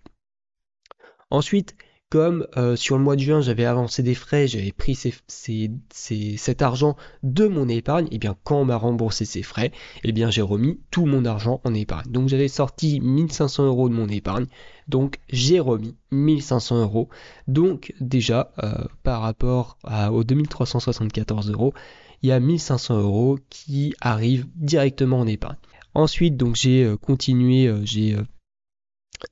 Ensuite, 1.31 1.77
comme 2.13 2.47
euh, 2.59 2.77
sur 2.77 2.99
le 2.99 3.03
mois 3.03 3.17
de 3.17 3.23
juin 3.23 3.41
j'avais 3.41 3.65
avancé 3.65 4.03
des 4.03 4.15
frais, 4.15 4.47
j'avais 4.47 4.71
pris 4.71 4.95
cet 4.99 6.61
argent 6.61 6.95
de 7.23 7.47
mon 7.47 7.71
épargne, 7.71 8.05
et 8.05 8.17
eh 8.17 8.19
bien 8.19 8.37
quand 8.45 8.61
on 8.61 8.65
m'a 8.67 8.77
remboursé 8.77 9.25
ces 9.25 9.43
frais, 9.43 9.69
et 10.05 10.11
eh 10.11 10.13
bien 10.13 10.31
j'ai 10.31 10.43
remis 10.43 10.79
tout 10.91 11.07
mon 11.07 11.25
argent 11.25 11.63
en 11.65 11.73
épargne. 11.73 12.13
Donc 12.13 12.29
j'avais 12.29 12.49
sorti 12.49 13.01
1500 13.01 13.65
euros 13.65 13.89
de 13.89 13.95
mon 13.95 14.11
épargne, 14.11 14.45
donc 14.89 15.21
j'ai 15.31 15.59
remis 15.59 15.97
1500 16.11 16.83
euros. 16.83 17.09
Donc 17.49 17.95
déjà 17.99 18.53
euh, 18.63 18.75
par 19.03 19.23
rapport 19.23 19.79
aux 20.11 20.23
2374 20.23 21.51
euros, 21.51 21.73
il 22.21 22.29
y 22.29 22.33
a 22.33 22.41
1500 22.41 23.01
euros 23.01 23.39
qui 23.49 23.95
arrivent 24.03 24.47
directement 24.57 25.21
en 25.21 25.27
épargne. 25.27 25.57
Ensuite 25.95 26.37
donc 26.37 26.57
j'ai 26.57 26.85
euh, 26.85 26.99
continué, 26.99 27.75
j'ai 27.85 28.19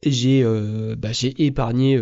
j'ai 0.03 0.45
bah, 0.97 1.11
épargné 1.37 2.01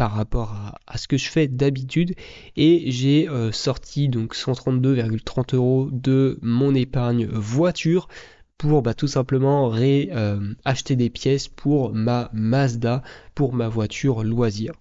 par 0.00 0.12
rapport 0.12 0.56
à, 0.86 0.96
ce 0.96 1.06
que 1.06 1.18
je 1.18 1.28
fais 1.28 1.46
d'habitude 1.46 2.14
et 2.56 2.90
j'ai 2.90 3.28
sorti 3.52 4.08
donc 4.08 4.34
132,30 4.34 5.54
euros 5.54 5.90
de 5.92 6.38
mon 6.40 6.74
épargne 6.74 7.26
voiture 7.26 8.08
pour 8.56 8.80
bah, 8.80 8.94
tout 8.94 9.08
simplement 9.08 9.70
acheter 10.64 10.96
des 10.96 11.10
pièces 11.10 11.48
pour 11.48 11.92
ma 11.92 12.30
Mazda, 12.32 13.02
pour 13.34 13.52
ma 13.52 13.68
voiture 13.68 14.24
loisir. 14.24 14.72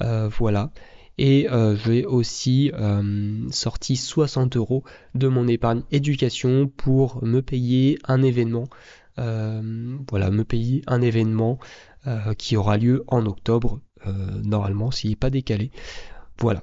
voilà. 0.00 0.72
Et 1.16 1.48
euh, 1.48 1.76
j'ai 1.76 2.04
aussi 2.04 2.70
euh, 2.74 3.48
sorti 3.50 3.94
60 3.96 4.56
euros 4.56 4.82
de 5.14 5.28
mon 5.28 5.48
épargne 5.48 5.82
éducation 5.92 6.68
pour 6.68 7.24
me 7.24 7.40
payer 7.40 7.98
un 8.04 8.22
événement. 8.22 8.64
Euh, 9.18 9.96
voilà, 10.10 10.30
me 10.30 10.44
payer 10.44 10.82
un 10.86 11.00
événement 11.00 11.60
qui 12.38 12.56
aura 12.56 12.76
lieu 12.76 13.02
en 13.08 13.26
octobre, 13.26 13.80
normalement, 14.44 14.90
s'il 14.90 15.10
n'est 15.10 15.16
pas 15.16 15.30
décalé. 15.30 15.70
Voilà. 16.38 16.62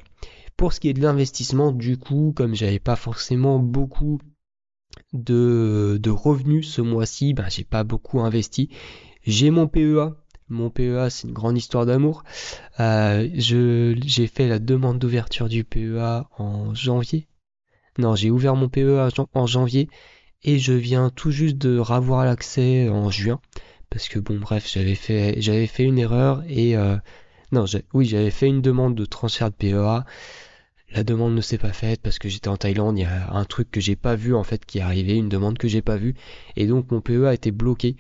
Pour 0.57 0.73
ce 0.73 0.79
qui 0.79 0.89
est 0.89 0.93
de 0.93 1.01
l'investissement, 1.01 1.71
du 1.71 1.97
coup, 1.97 2.33
comme 2.35 2.55
j'avais 2.55 2.79
pas 2.79 2.95
forcément 2.95 3.59
beaucoup 3.59 4.19
de, 5.13 6.09
revenus 6.09 6.69
ce 6.71 6.81
mois-ci, 6.81 7.33
ben, 7.33 7.49
j'ai 7.49 7.63
pas 7.63 7.83
beaucoup 7.83 8.21
investi. 8.21 8.69
J'ai 9.25 9.49
mon 9.49 9.67
PEA 9.67 10.15
mon 10.49 10.69
PEA, 10.69 11.09
c'est 11.09 11.27
une 11.27 11.33
grande 11.33 11.57
histoire 11.57 11.85
d'amour. 11.85 12.23
Euh, 12.79 13.27
j'ai 13.33 14.27
fait 14.27 14.47
la 14.47 14.59
demande 14.59 14.99
d'ouverture 14.99 15.49
du 15.49 15.63
PEA 15.63 16.27
en 16.37 16.75
janvier. 16.75 17.27
Non, 17.97 18.15
j'ai 18.15 18.29
ouvert 18.29 18.55
mon 18.55 18.69
PEA 18.69 19.09
en 19.33 19.47
janvier 19.47 19.89
et 20.43 20.59
je 20.59 20.73
viens 20.73 21.09
tout 21.09 21.31
juste 21.31 21.57
de 21.57 21.77
ravoir 21.77 22.25
l'accès 22.25 22.89
en 22.89 23.09
juin. 23.09 23.39
Parce 23.89 24.09
que 24.09 24.19
bon, 24.19 24.39
bref, 24.39 24.69
j'avais 24.71 24.95
fait, 24.95 25.35
j'avais 25.39 25.67
fait 25.67 25.83
une 25.83 25.97
erreur 25.97 26.43
et 26.47 26.75
euh, 26.75 26.97
non, 27.53 27.65
oui, 27.93 28.05
j'avais 28.05 28.31
fait 28.31 28.47
une 28.47 28.61
demande 28.61 28.95
de 28.95 29.05
transfert 29.05 29.49
de 29.49 29.55
PEA. 29.55 30.05
La 30.91 31.03
demande 31.03 31.35
ne 31.35 31.41
s'est 31.41 31.57
pas 31.57 31.71
faite 31.71 32.01
parce 32.01 32.19
que 32.19 32.29
j'étais 32.29 32.49
en 32.49 32.57
Thaïlande. 32.57 32.97
Il 32.97 33.03
y 33.03 33.05
a 33.05 33.31
un 33.31 33.45
truc 33.45 33.71
que 33.71 33.79
j'ai 33.79 33.95
pas 33.95 34.15
vu 34.15 34.35
en 34.35 34.43
fait 34.43 34.65
qui 34.65 34.79
est 34.79 34.81
arrivé, 34.81 35.15
une 35.15 35.29
demande 35.29 35.57
que 35.57 35.67
j'ai 35.67 35.81
pas 35.81 35.97
vue 35.97 36.15
et 36.55 36.67
donc 36.67 36.91
mon 36.91 37.01
PEA 37.01 37.33
était 37.33 37.51
bloqué. 37.51 37.95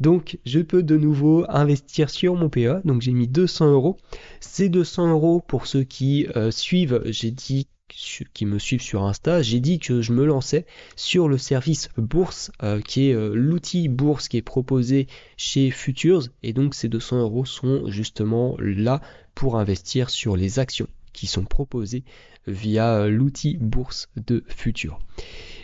Donc 0.00 0.38
je 0.44 0.60
peux 0.60 0.82
de 0.82 0.96
nouveau 0.96 1.44
investir 1.48 2.10
sur 2.10 2.34
mon 2.34 2.48
PA. 2.48 2.80
Donc 2.84 3.00
j'ai 3.00 3.12
mis 3.12 3.28
200 3.28 3.70
euros. 3.72 3.96
Ces 4.40 4.68
200 4.68 5.10
euros 5.10 5.40
pour 5.40 5.66
ceux 5.66 5.84
qui 5.84 6.26
euh, 6.36 6.50
suivent, 6.50 7.00
j'ai 7.06 7.30
dit 7.30 7.68
qui 7.88 8.46
me 8.46 8.58
suivent 8.58 8.82
sur 8.82 9.04
Insta, 9.04 9.42
j'ai 9.42 9.60
dit 9.60 9.78
que 9.78 10.02
je 10.02 10.12
me 10.12 10.24
lançais 10.24 10.66
sur 10.96 11.28
le 11.28 11.38
service 11.38 11.88
bourse, 11.96 12.50
euh, 12.62 12.80
qui 12.80 13.08
est 13.08 13.14
euh, 13.14 13.32
l'outil 13.34 13.88
bourse 13.88 14.28
qui 14.28 14.36
est 14.36 14.42
proposé 14.42 15.06
chez 15.36 15.70
Futures. 15.70 16.28
Et 16.42 16.52
donc 16.52 16.74
ces 16.74 16.88
200 16.88 17.20
euros 17.20 17.44
sont 17.44 17.88
justement 17.88 18.56
là 18.58 19.00
pour 19.34 19.58
investir 19.58 20.10
sur 20.10 20.36
les 20.36 20.58
actions 20.58 20.88
qui 21.12 21.26
sont 21.26 21.44
proposées 21.44 22.04
via 22.46 23.08
l'outil 23.08 23.56
bourse 23.56 24.08
de 24.16 24.44
Future. 24.48 24.98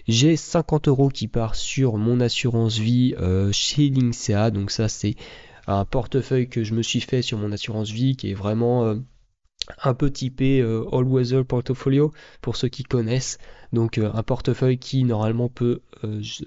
J'ai 0.08 0.36
50 0.36 0.88
euros 0.88 1.08
qui 1.08 1.28
part 1.28 1.54
sur 1.54 1.96
mon 1.96 2.20
assurance 2.20 2.78
vie 2.78 3.14
euh, 3.20 3.52
chez 3.52 3.88
Linksea. 3.88 4.50
Donc 4.50 4.70
ça 4.70 4.88
c'est 4.88 5.14
un 5.66 5.84
portefeuille 5.84 6.48
que 6.48 6.64
je 6.64 6.74
me 6.74 6.82
suis 6.82 7.00
fait 7.00 7.22
sur 7.22 7.38
mon 7.38 7.52
assurance 7.52 7.90
vie 7.90 8.16
qui 8.16 8.30
est 8.30 8.34
vraiment 8.34 8.84
euh, 8.84 8.96
un 9.82 9.94
peu 9.94 10.10
typé 10.10 10.60
euh, 10.60 10.84
All 10.92 11.04
Weather 11.04 11.44
Portfolio 11.44 12.12
pour 12.40 12.56
ceux 12.56 12.68
qui 12.68 12.82
connaissent. 12.82 13.38
Donc 13.72 13.96
un 13.96 14.22
portefeuille 14.22 14.76
qui 14.76 15.02
normalement 15.04 15.48
peut 15.48 15.80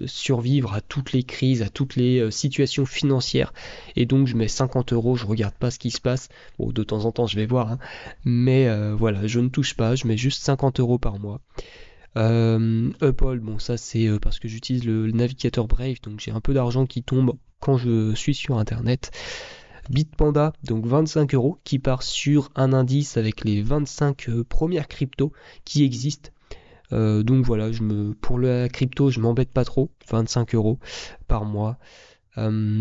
survivre 0.06 0.74
à 0.74 0.80
toutes 0.80 1.12
les 1.12 1.24
crises, 1.24 1.60
à 1.60 1.68
toutes 1.68 1.96
les 1.96 2.30
situations 2.30 2.86
financières. 2.86 3.52
Et 3.96 4.06
donc 4.06 4.28
je 4.28 4.36
mets 4.36 4.46
50 4.46 4.92
euros, 4.92 5.16
je 5.16 5.26
regarde 5.26 5.54
pas 5.54 5.72
ce 5.72 5.80
qui 5.80 5.90
se 5.90 6.00
passe. 6.00 6.28
Bon, 6.60 6.70
de 6.70 6.84
temps 6.84 7.04
en 7.04 7.10
temps 7.10 7.26
je 7.26 7.34
vais 7.34 7.46
voir, 7.46 7.72
hein. 7.72 7.78
mais 8.24 8.68
voilà, 8.94 9.26
je 9.26 9.40
ne 9.40 9.48
touche 9.48 9.74
pas, 9.74 9.96
je 9.96 10.06
mets 10.06 10.16
juste 10.16 10.44
50 10.44 10.78
euros 10.78 10.98
par 10.98 11.18
mois. 11.18 11.40
Euh, 12.16 12.90
Apple, 13.02 13.40
bon 13.40 13.58
ça 13.58 13.76
c'est 13.76 14.06
euh, 14.06 14.18
parce 14.18 14.38
que 14.38 14.48
j'utilise 14.48 14.84
le, 14.84 15.10
navigateur 15.10 15.66
Brave, 15.66 16.00
donc 16.02 16.20
j'ai 16.20 16.30
un 16.30 16.40
peu 16.40 16.54
d'argent 16.54 16.86
qui 16.86 17.02
tombe 17.02 17.36
quand 17.60 17.76
je 17.76 18.14
suis 18.14 18.34
sur 18.34 18.58
Internet. 18.58 19.10
Bitpanda, 19.90 20.52
donc 20.64 20.86
25 20.86 21.34
euros, 21.34 21.58
qui 21.64 21.78
part 21.78 22.02
sur 22.02 22.50
un 22.54 22.72
indice 22.72 23.16
avec 23.16 23.44
les 23.44 23.62
25 23.62 24.28
euh, 24.28 24.44
premières 24.44 24.88
cryptos 24.88 25.32
qui 25.64 25.84
existent. 25.84 26.30
donc 26.90 27.44
voilà, 27.44 27.70
pour 28.20 28.38
la 28.38 28.68
crypto, 28.68 29.10
je 29.10 29.20
m'embête 29.20 29.50
pas 29.50 29.64
trop, 29.64 29.90
25 30.08 30.54
euros 30.54 30.78
par 31.26 31.44
mois. 31.44 31.78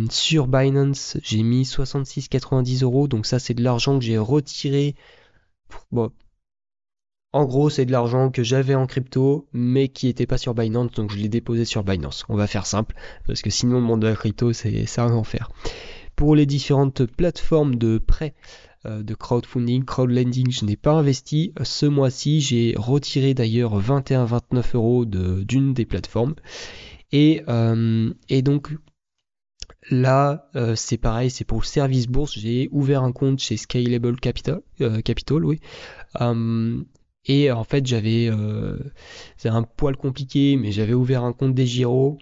sur 0.09 0.47
Binance, 0.47 1.17
j'ai 1.23 1.43
mis 1.43 1.63
66,90 1.63 2.83
euros, 2.83 3.07
donc 3.07 3.25
ça 3.25 3.39
c'est 3.39 3.53
de 3.55 3.63
l'argent 3.63 3.97
que 3.97 4.05
j'ai 4.05 4.17
retiré. 4.17 4.95
En 7.35 7.43
gros, 7.43 7.69
c'est 7.69 7.85
de 7.85 7.91
l'argent 7.91 8.31
que 8.31 8.43
j'avais 8.43 8.75
en 8.75 8.87
crypto, 8.87 9.45
mais 9.51 9.89
qui 9.89 10.05
n'était 10.05 10.25
pas 10.25 10.37
sur 10.37 10.53
Binance, 10.53 10.91
donc 10.91 11.11
je 11.11 11.17
l'ai 11.17 11.27
déposé 11.27 11.65
sur 11.65 11.83
Binance. 11.83 12.23
On 12.29 12.37
va 12.37 12.47
faire 12.47 12.65
simple, 12.65 12.95
parce 13.27 13.41
que 13.41 13.49
sinon 13.49 13.75
le 13.75 13.81
monde 13.81 14.03
de 14.03 14.07
la 14.07 14.15
crypto, 14.15 14.53
c'est 14.53 14.99
un 14.99 15.11
enfer. 15.11 15.49
Pour 16.15 16.35
les 16.35 16.45
différentes 16.45 17.05
plateformes 17.05 17.75
de 17.75 17.97
prêt, 17.97 18.33
euh, 18.85 19.01
de 19.01 19.15
crowdfunding, 19.15 19.83
crowdlending, 19.83 20.51
je 20.51 20.65
n'ai 20.65 20.75
pas 20.75 20.91
investi. 20.91 21.53
Ce 21.63 21.85
mois-ci, 21.85 22.41
j'ai 22.41 22.75
retiré 22.77 23.33
d'ailleurs 23.33 23.79
21-29 23.79 24.75
euros 24.75 25.05
d'une 25.05 25.73
des 25.73 25.85
plateformes. 25.85 26.35
Et, 27.11 27.43
euh, 27.47 28.13
donc 28.43 28.71
Là, 29.91 30.49
euh, 30.55 30.75
c'est 30.75 30.97
pareil, 30.97 31.29
c'est 31.29 31.43
pour 31.43 31.59
le 31.59 31.65
service 31.65 32.07
bourse. 32.07 32.39
J'ai 32.39 32.69
ouvert 32.71 33.03
un 33.03 33.11
compte 33.11 33.39
chez 33.39 33.55
Scalable 33.55 34.19
Capital, 34.19 34.61
Capital 35.03 35.45
oui. 35.45 35.59
Et 37.27 37.51
en 37.51 37.63
fait, 37.63 37.85
j'avais, 37.85 38.31
c'est 39.37 39.49
un 39.49 39.61
poil 39.61 39.95
compliqué, 39.95 40.57
mais 40.57 40.71
j'avais 40.71 40.93
ouvert 40.93 41.23
un 41.23 41.33
compte 41.33 41.53
des 41.53 41.67
Giro. 41.67 42.17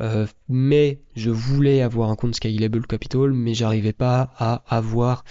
Euh, 0.00 0.26
mais 0.48 1.00
je 1.14 1.30
voulais 1.30 1.80
avoir 1.82 2.10
un 2.10 2.16
compte 2.16 2.34
Scalable 2.34 2.86
Capital, 2.86 3.32
mais 3.32 3.54
j'arrivais 3.54 3.92
pas 3.92 4.32
à 4.38 4.62
avoir, 4.68 5.24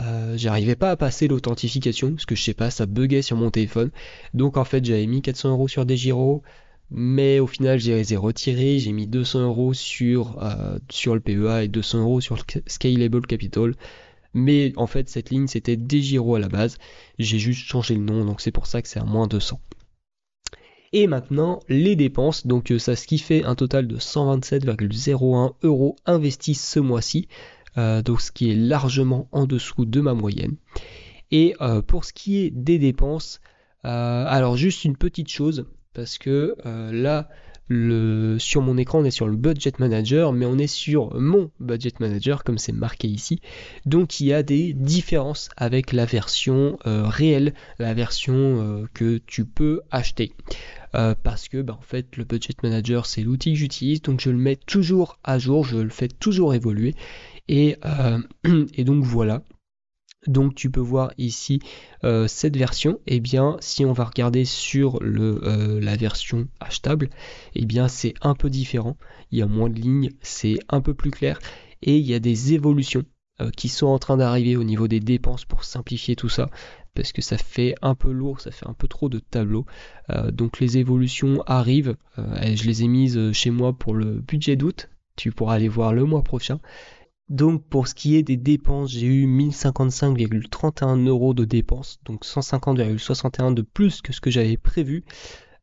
euh, 0.00 0.36
j'arrivais 0.36 0.76
pas 0.76 0.90
à 0.90 0.96
passer 0.96 1.28
l'authentification 1.28 2.12
parce 2.12 2.26
que 2.26 2.34
je 2.34 2.42
sais 2.42 2.54
pas, 2.54 2.70
ça 2.70 2.86
buguait 2.86 3.22
sur 3.22 3.36
mon 3.36 3.50
téléphone. 3.50 3.90
Donc 4.34 4.56
en 4.56 4.64
fait, 4.64 4.84
j'avais 4.84 5.06
mis 5.06 5.22
400 5.22 5.50
euros 5.50 5.68
sur 5.68 5.86
des 5.86 5.96
mais 6.90 7.40
au 7.40 7.46
final, 7.48 7.80
j'ai 7.80 7.94
les 7.94 8.14
ai 8.14 8.16
retirés. 8.16 8.78
J'ai 8.78 8.92
mis 8.92 9.08
200 9.08 9.40
euros 9.40 9.74
sur 9.74 10.38
sur 10.88 11.14
le 11.14 11.20
PEA 11.20 11.64
et 11.64 11.68
200 11.68 12.00
euros 12.00 12.20
sur 12.20 12.36
le 12.36 12.42
Scalable 12.66 13.26
Capital. 13.26 13.74
Mais 14.34 14.72
en 14.76 14.86
fait, 14.86 15.08
cette 15.08 15.30
ligne, 15.30 15.46
c'était 15.46 15.76
Degiro 15.76 16.36
à 16.36 16.38
la 16.38 16.48
base. 16.48 16.78
J'ai 17.18 17.38
juste 17.38 17.66
changé 17.66 17.94
le 17.94 18.02
nom, 18.02 18.24
donc 18.24 18.40
c'est 18.40 18.52
pour 18.52 18.66
ça 18.66 18.82
que 18.82 18.88
c'est 18.88 19.00
à 19.00 19.04
moins 19.04 19.26
200. 19.26 19.58
Et 20.92 21.06
maintenant, 21.06 21.60
les 21.68 21.96
dépenses. 21.96 22.46
Donc 22.46 22.70
euh, 22.70 22.78
ça, 22.78 22.96
ce 22.96 23.06
qui 23.06 23.18
fait 23.18 23.44
un 23.44 23.54
total 23.54 23.86
de 23.86 23.96
127,01 23.96 25.54
euros 25.62 25.96
investis 26.06 26.62
ce 26.62 26.80
mois-ci. 26.80 27.28
Euh, 27.78 28.02
donc 28.02 28.20
ce 28.20 28.32
qui 28.32 28.50
est 28.50 28.54
largement 28.54 29.28
en 29.32 29.46
dessous 29.46 29.84
de 29.84 30.00
ma 30.00 30.14
moyenne. 30.14 30.56
Et 31.30 31.54
euh, 31.60 31.82
pour 31.82 32.04
ce 32.04 32.12
qui 32.12 32.38
est 32.38 32.50
des 32.50 32.78
dépenses, 32.78 33.40
alors 33.82 34.56
juste 34.56 34.84
une 34.84 34.96
petite 34.96 35.28
chose, 35.28 35.66
parce 35.92 36.18
que 36.18 36.56
là, 36.90 37.28
sur 38.40 38.62
mon 38.62 38.76
écran, 38.78 38.98
on 38.98 39.04
est 39.04 39.12
sur 39.12 39.28
le 39.28 39.36
Budget 39.36 39.74
Manager, 39.78 40.32
mais 40.32 40.44
on 40.44 40.58
est 40.58 40.66
sur 40.66 41.14
mon 41.20 41.52
Budget 41.60 41.92
Manager, 42.00 42.42
comme 42.42 42.58
c'est 42.58 42.72
marqué 42.72 43.06
ici. 43.06 43.40
Donc 43.84 44.18
il 44.18 44.26
y 44.26 44.32
a 44.32 44.42
des 44.42 44.72
différences 44.72 45.50
avec 45.56 45.92
la 45.92 46.04
version 46.04 46.78
réelle, 46.84 47.54
la 47.78 47.94
version 47.94 48.88
que 48.92 49.18
tu 49.18 49.44
peux 49.44 49.82
acheter. 49.92 50.32
Euh, 50.96 51.14
parce 51.22 51.48
que 51.48 51.60
bah, 51.62 51.76
en 51.78 51.82
fait 51.82 52.16
le 52.16 52.24
budget 52.24 52.54
manager 52.62 53.06
c'est 53.06 53.22
l'outil 53.22 53.52
que 53.52 53.58
j'utilise 53.58 54.00
donc 54.00 54.20
je 54.20 54.30
le 54.30 54.38
mets 54.38 54.56
toujours 54.56 55.18
à 55.24 55.38
jour 55.38 55.64
je 55.64 55.76
le 55.76 55.90
fais 55.90 56.08
toujours 56.08 56.54
évoluer 56.54 56.94
et, 57.48 57.76
et 58.74 58.84
donc 58.84 59.04
voilà 59.04 59.42
donc 60.26 60.54
tu 60.54 60.70
peux 60.70 60.80
voir 60.80 61.12
ici 61.18 61.60
euh, 62.04 62.26
cette 62.28 62.56
version. 62.56 63.00
Et 63.06 63.16
eh 63.16 63.20
bien 63.20 63.56
si 63.60 63.84
on 63.84 63.92
va 63.92 64.04
regarder 64.04 64.44
sur 64.44 64.98
le, 65.02 65.40
euh, 65.44 65.80
la 65.80 65.96
version 65.96 66.48
achetable, 66.60 67.06
et 67.54 67.62
eh 67.62 67.66
bien 67.66 67.88
c'est 67.88 68.14
un 68.22 68.34
peu 68.34 68.50
différent. 68.50 68.96
Il 69.30 69.38
y 69.38 69.42
a 69.42 69.46
moins 69.46 69.68
de 69.68 69.78
lignes, 69.78 70.10
c'est 70.22 70.58
un 70.68 70.80
peu 70.80 70.94
plus 70.94 71.10
clair 71.10 71.38
et 71.82 71.96
il 71.96 72.06
y 72.06 72.14
a 72.14 72.18
des 72.18 72.54
évolutions 72.54 73.04
euh, 73.40 73.50
qui 73.50 73.68
sont 73.68 73.86
en 73.86 73.98
train 73.98 74.16
d'arriver 74.16 74.56
au 74.56 74.64
niveau 74.64 74.88
des 74.88 75.00
dépenses 75.00 75.44
pour 75.44 75.64
simplifier 75.64 76.16
tout 76.16 76.28
ça 76.28 76.50
parce 76.96 77.12
que 77.12 77.22
ça 77.22 77.38
fait 77.38 77.74
un 77.82 77.94
peu 77.94 78.10
lourd, 78.10 78.40
ça 78.40 78.50
fait 78.50 78.66
un 78.66 78.72
peu 78.72 78.88
trop 78.88 79.08
de 79.08 79.20
tableaux. 79.20 79.66
donc 80.32 80.58
les 80.58 80.78
évolutions 80.78 81.42
arrivent, 81.46 81.96
je 82.16 82.64
les 82.64 82.82
ai 82.82 82.88
mises 82.88 83.32
chez 83.32 83.50
moi 83.50 83.72
pour 83.72 83.94
le 83.94 84.20
budget 84.20 84.56
d'août, 84.56 84.88
tu 85.16 85.30
pourras 85.30 85.54
aller 85.54 85.68
voir 85.68 85.92
le 85.92 86.04
mois 86.04 86.22
prochain. 86.22 86.58
Donc 87.28 87.64
pour 87.64 87.88
ce 87.88 87.94
qui 87.94 88.14
est 88.14 88.22
des 88.22 88.36
dépenses, 88.36 88.92
j'ai 88.92 89.06
eu 89.06 89.26
1055,31 89.26 91.06
euros 91.08 91.34
de 91.34 91.44
dépenses, 91.44 91.98
donc 92.04 92.24
150,61 92.24 93.52
de 93.52 93.62
plus 93.62 94.00
que 94.00 94.12
ce 94.12 94.20
que 94.20 94.30
j'avais 94.30 94.56
prévu, 94.56 95.04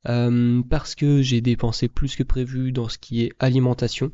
euh, 0.10 0.62
parce 0.70 0.96
que 0.96 1.22
j'ai 1.22 1.40
dépensé 1.40 1.88
plus 1.88 2.18
que 2.18 2.24
prévu 2.24 2.74
dans 2.74 2.90
ce 2.90 2.98
qui 2.98 3.24
est 3.24 3.32
alimentation. 3.40 4.12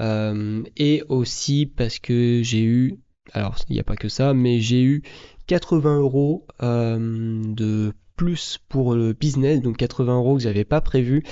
et 0.00 1.02
aussi 1.08 1.66
parce 1.66 1.98
que 1.98 2.40
j'ai 2.44 2.62
eu, 2.62 3.00
alors 3.32 3.56
il 3.68 3.72
n'y 3.72 3.80
a 3.80 3.84
pas 3.84 3.96
que 3.96 4.08
ça, 4.08 4.32
mais 4.32 4.60
j'ai 4.60 4.82
eu 4.82 5.02
80 5.48 5.98
euros 5.98 6.46
de 6.60 7.92
plus 8.18 8.58
pour 8.68 8.94
le 8.94 9.14
business, 9.14 9.62
donc 9.62 9.78
80 9.78 10.16
euros 10.16 10.36
que 10.36 10.42
j'avais 10.42 10.64
pas 10.64 10.82
prévu. 10.82 11.22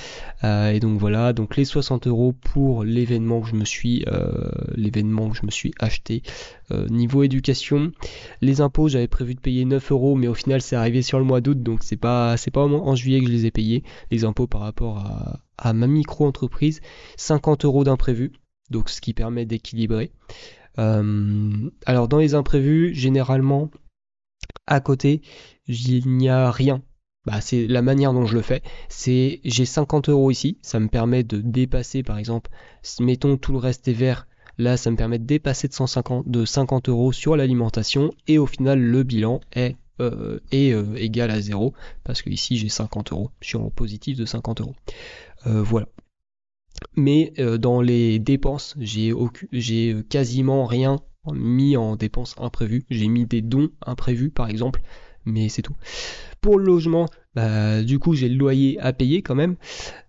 Euh, 0.43 0.71
et 0.71 0.79
donc 0.79 0.97
voilà, 0.97 1.33
donc 1.33 1.57
les 1.57 1.65
60 1.65 2.07
euros 2.07 2.31
pour 2.31 2.83
l'événement 2.83 3.41
que 3.41 3.49
je 3.49 3.55
me 3.55 3.65
suis, 3.65 4.03
euh, 4.07 4.49
l'événement 4.73 5.31
je 5.33 5.45
me 5.45 5.51
suis 5.51 5.73
acheté. 5.79 6.23
Euh, 6.71 6.87
niveau 6.87 7.21
éducation, 7.23 7.91
les 8.41 8.61
impôts, 8.61 8.87
j'avais 8.87 9.09
prévu 9.09 9.35
de 9.35 9.41
payer 9.41 9.65
9 9.65 9.91
euros, 9.91 10.15
mais 10.15 10.29
au 10.29 10.33
final 10.33 10.61
c'est 10.61 10.77
arrivé 10.77 11.01
sur 11.01 11.19
le 11.19 11.25
mois 11.25 11.41
d'août, 11.41 11.61
donc 11.61 11.83
c'est 11.83 11.97
pas, 11.97 12.37
c'est 12.37 12.51
pas 12.51 12.63
en 12.63 12.95
juillet 12.95 13.19
que 13.19 13.27
je 13.27 13.31
les 13.31 13.45
ai 13.45 13.51
payés. 13.51 13.83
Les 14.09 14.23
impôts 14.23 14.47
par 14.47 14.61
rapport 14.61 14.99
à, 14.99 15.41
à 15.57 15.73
ma 15.73 15.87
micro-entreprise, 15.87 16.79
50 17.17 17.65
euros 17.65 17.83
d'imprévu, 17.83 18.31
donc 18.71 18.89
ce 18.89 19.01
qui 19.01 19.13
permet 19.13 19.45
d'équilibrer. 19.45 20.11
alors 20.77 22.07
dans 22.07 22.19
les 22.19 22.33
imprévus, 22.33 22.93
généralement, 22.93 23.71
à 24.65 24.79
côté, 24.79 25.21
il 25.67 26.07
n'y 26.07 26.29
a 26.29 26.51
rien. 26.51 26.81
Bah, 27.27 27.41
c'est 27.41 27.67
la 27.67 27.81
manière 27.81 28.13
dont 28.13 28.25
je 28.25 28.35
le 28.35 28.41
fais. 28.41 28.63
C'est 28.87 29.41
j'ai 29.43 29.65
50 29.65 30.07
euros 30.07 30.31
ici, 30.31 30.57
ça 30.61 30.79
me 30.79 30.87
permet 30.87 31.23
de 31.25 31.41
dépasser 31.41 32.01
par 32.01 32.17
exemple, 32.17 32.49
mettons 33.01 33.35
tout 33.35 33.51
le 33.51 33.57
reste 33.57 33.89
est 33.89 33.93
vert, 33.93 34.27
là 34.57 34.77
ça 34.77 34.91
me 34.91 34.95
permet 34.95 35.19
de 35.19 35.25
dépasser 35.25 35.67
de 35.67 35.73
150 35.73 36.29
de 36.29 36.45
50 36.45 36.87
euros 36.87 37.11
sur 37.11 37.35
l'alimentation 37.35 38.13
et 38.27 38.37
au 38.37 38.45
final 38.45 38.79
le 38.79 39.03
bilan 39.03 39.41
est, 39.51 39.75
euh, 39.99 40.39
euh, 40.53 40.95
égal 40.95 41.29
à 41.31 41.41
zéro 41.41 41.73
parce 42.05 42.21
que 42.21 42.29
ici 42.29 42.55
j'ai 42.55 42.69
50 42.69 43.11
euros, 43.11 43.29
je 43.41 43.47
suis 43.47 43.57
en 43.57 43.69
positif 43.71 44.17
de 44.17 44.23
50 44.23 44.61
euros. 44.61 44.75
Euh, 45.47 45.61
voilà. 45.61 45.87
Mais 46.95 47.33
dans 47.59 47.81
les 47.81 48.19
dépenses, 48.19 48.75
j'ai 48.79 49.95
quasiment 50.09 50.65
rien 50.65 50.99
mis 51.33 51.77
en 51.77 51.95
dépenses 51.95 52.35
imprévues. 52.37 52.85
J'ai 52.89 53.07
mis 53.07 53.25
des 53.25 53.41
dons 53.41 53.69
imprévus 53.85 54.29
par 54.29 54.49
exemple 54.49 54.81
mais 55.27 55.49
c'est 55.49 55.61
tout. 55.61 55.75
Pour 56.41 56.57
le 56.57 56.65
logement, 56.65 57.07
bah, 57.35 57.83
du 57.83 57.99
coup 57.99 58.13
j'ai 58.15 58.29
le 58.29 58.37
loyer 58.37 58.79
à 58.79 58.93
payer 58.93 59.21
quand 59.21 59.35
même. 59.35 59.57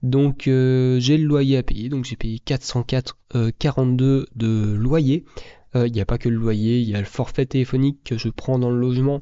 Donc 0.02 0.46
euh, 0.48 0.98
j'ai 1.00 1.18
le 1.18 1.26
loyer 1.26 1.58
à 1.58 1.62
payer, 1.62 1.88
donc 1.88 2.04
j'ai 2.04 2.16
payé 2.16 2.38
404 2.38 3.18
42 3.58 4.04
euh, 4.06 4.26
de 4.36 4.74
loyer. 4.74 5.24
Euh, 5.76 5.86
il 5.86 5.92
n'y 5.92 6.00
a 6.00 6.06
pas 6.06 6.16
que 6.16 6.30
le 6.30 6.36
loyer, 6.36 6.80
il 6.80 6.88
y 6.88 6.94
a 6.94 7.00
le 7.00 7.04
forfait 7.04 7.44
téléphonique 7.44 7.98
que 8.04 8.16
je 8.16 8.28
prends 8.30 8.58
dans 8.58 8.70
le 8.70 8.78
logement 8.78 9.20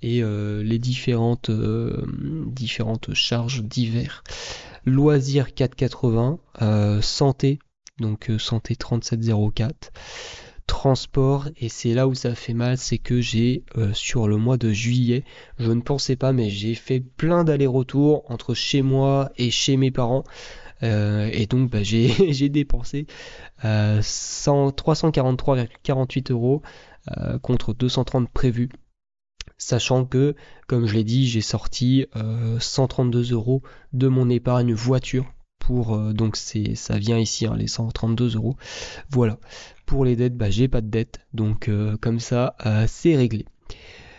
et 0.00 0.22
les 0.22 0.78
différentes, 0.78 1.50
différentes 1.50 3.14
charges 3.14 3.64
divers. 3.64 4.22
Loisirs 4.84 5.52
480, 5.52 6.38
santé, 7.00 7.58
donc 7.98 8.30
santé 8.38 8.76
3704 8.76 9.92
transport 10.68 11.48
et 11.56 11.68
c'est 11.68 11.94
là 11.94 12.06
où 12.06 12.14
ça 12.14 12.36
fait 12.36 12.54
mal 12.54 12.78
c'est 12.78 12.98
que 12.98 13.20
j'ai 13.20 13.64
euh, 13.76 13.92
sur 13.92 14.28
le 14.28 14.36
mois 14.36 14.56
de 14.56 14.70
juillet 14.70 15.24
je 15.58 15.72
ne 15.72 15.80
pensais 15.80 16.14
pas 16.14 16.32
mais 16.32 16.50
j'ai 16.50 16.76
fait 16.76 17.00
plein 17.00 17.42
d'allers-retours 17.42 18.22
entre 18.30 18.54
chez 18.54 18.82
moi 18.82 19.32
et 19.36 19.50
chez 19.50 19.76
mes 19.76 19.90
parents 19.90 20.22
euh, 20.82 21.30
et 21.32 21.46
donc 21.46 21.70
bah, 21.70 21.82
j'ai 21.82 22.08
dépensé 22.48 23.06
euh, 23.64 24.00
343,48 24.00 26.32
euros 26.32 26.62
euh, 27.16 27.38
contre 27.38 27.74
230 27.74 28.28
prévus. 28.30 28.70
Sachant 29.56 30.04
que 30.04 30.34
comme 30.68 30.86
je 30.86 30.94
l'ai 30.94 31.04
dit 31.04 31.26
j'ai 31.26 31.40
sorti 31.40 32.06
132 32.60 33.32
euros 33.32 33.62
de 33.92 34.06
mon 34.06 34.30
épargne 34.30 34.72
voiture 34.72 35.26
euh, 35.70 36.12
donc 36.12 36.36
ça 36.36 36.98
vient 36.98 37.18
ici 37.18 37.46
hein, 37.46 37.56
les 37.56 37.66
132 37.66 38.36
euros. 38.36 38.56
Voilà. 39.10 39.38
Pour 39.86 40.04
les 40.04 40.16
dettes, 40.16 40.36
bah, 40.36 40.50
j'ai 40.50 40.68
pas 40.68 40.80
de 40.80 40.88
dette, 40.88 41.20
donc 41.32 41.68
euh, 41.68 41.96
comme 42.00 42.20
ça 42.20 42.56
euh, 42.66 42.84
c'est 42.86 43.16
réglé. 43.16 43.46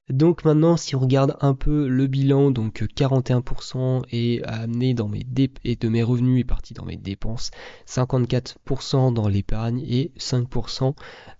Donc 0.09 0.43
maintenant, 0.43 0.75
si 0.75 0.95
on 0.95 0.99
regarde 0.99 1.37
un 1.39 1.53
peu 1.53 1.87
le 1.87 2.07
bilan, 2.07 2.49
donc 2.49 2.81
41% 2.81 4.01
est 4.11 4.43
amené 4.43 4.95
dans 4.95 5.07
mes 5.07 5.23
et 5.63 5.75
de 5.75 5.87
mes 5.87 6.01
revenus 6.01 6.41
est 6.41 6.45
parti 6.45 6.73
dans 6.73 6.85
mes 6.85 6.97
dépenses, 6.97 7.51
54% 7.87 9.13
dans 9.13 9.27
l'épargne 9.27 9.83
et 9.87 10.11
5% 10.17 10.95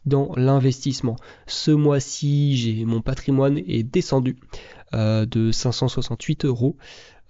dans 0.05 0.31
l'investissement. 0.35 1.15
Ce 1.47 1.71
mois-ci, 1.71 2.57
j'ai 2.57 2.85
mon 2.85 3.01
patrimoine 3.01 3.57
est 3.57 3.81
descendu 3.81 4.37
de 4.93 5.51
568 5.51 6.45
euros. 6.45 6.77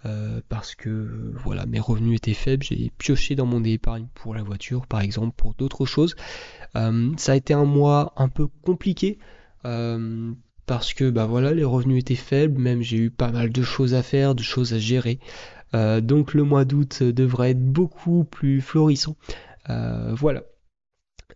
Euh, 0.06 0.40
parce 0.48 0.76
que 0.76 1.34
voilà 1.44 1.66
mes 1.66 1.80
revenus 1.80 2.16
étaient 2.16 2.34
faibles, 2.34 2.64
j'ai 2.64 2.90
pioché 2.98 3.36
dans 3.36 3.46
mon 3.46 3.62
épargne 3.66 4.08
pour 4.14 4.34
la 4.34 4.42
voiture 4.44 4.88
par 4.88 5.02
exemple, 5.02 5.34
pour 5.36 5.56
d'autres 5.56 5.86
choses. 5.86 6.16
Euh, 6.78 7.12
ça 7.18 7.34
a 7.34 7.36
été 7.36 7.54
un 7.54 7.66
mois 7.66 8.14
un 8.16 8.30
peu 8.30 8.48
compliqué 8.48 9.20
euh, 9.66 10.32
parce 10.68 10.94
que 10.94 11.10
bah 11.10 11.26
voilà 11.26 11.54
les 11.54 11.66
revenus 11.66 12.00
étaient 12.00 12.16
faibles, 12.16 12.62
même 12.62 12.82
j'ai 12.82 12.98
eu 12.98 13.10
pas 13.10 13.30
mal 13.30 13.52
de 13.52 13.62
choses 13.62 13.94
à 13.94 14.02
faire, 14.02 14.36
de 14.36 14.44
choses 14.44 14.74
à 14.74 14.80
gérer. 14.80 15.20
donc 15.74 16.34
le 16.34 16.44
mois 16.44 16.64
d'août 16.64 17.04
devrait 17.04 17.52
être 17.52 17.64
beaucoup 17.64 18.24
plus 18.24 18.62
florissant. 18.62 19.18
voilà. 19.68 20.44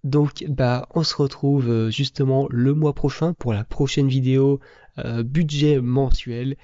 Donc 0.06 0.46
bah 0.48 0.88
on 0.96 1.04
se 1.04 1.16
retrouve 1.16 1.90
justement 1.90 2.48
le 2.50 2.74
mois 2.74 2.94
prochain 2.94 3.34
pour 3.34 3.54
la 3.54 3.66
prochaine 3.66 4.08
vidéo 4.08 4.62
budget 5.26 5.82
mensuel 5.82 6.56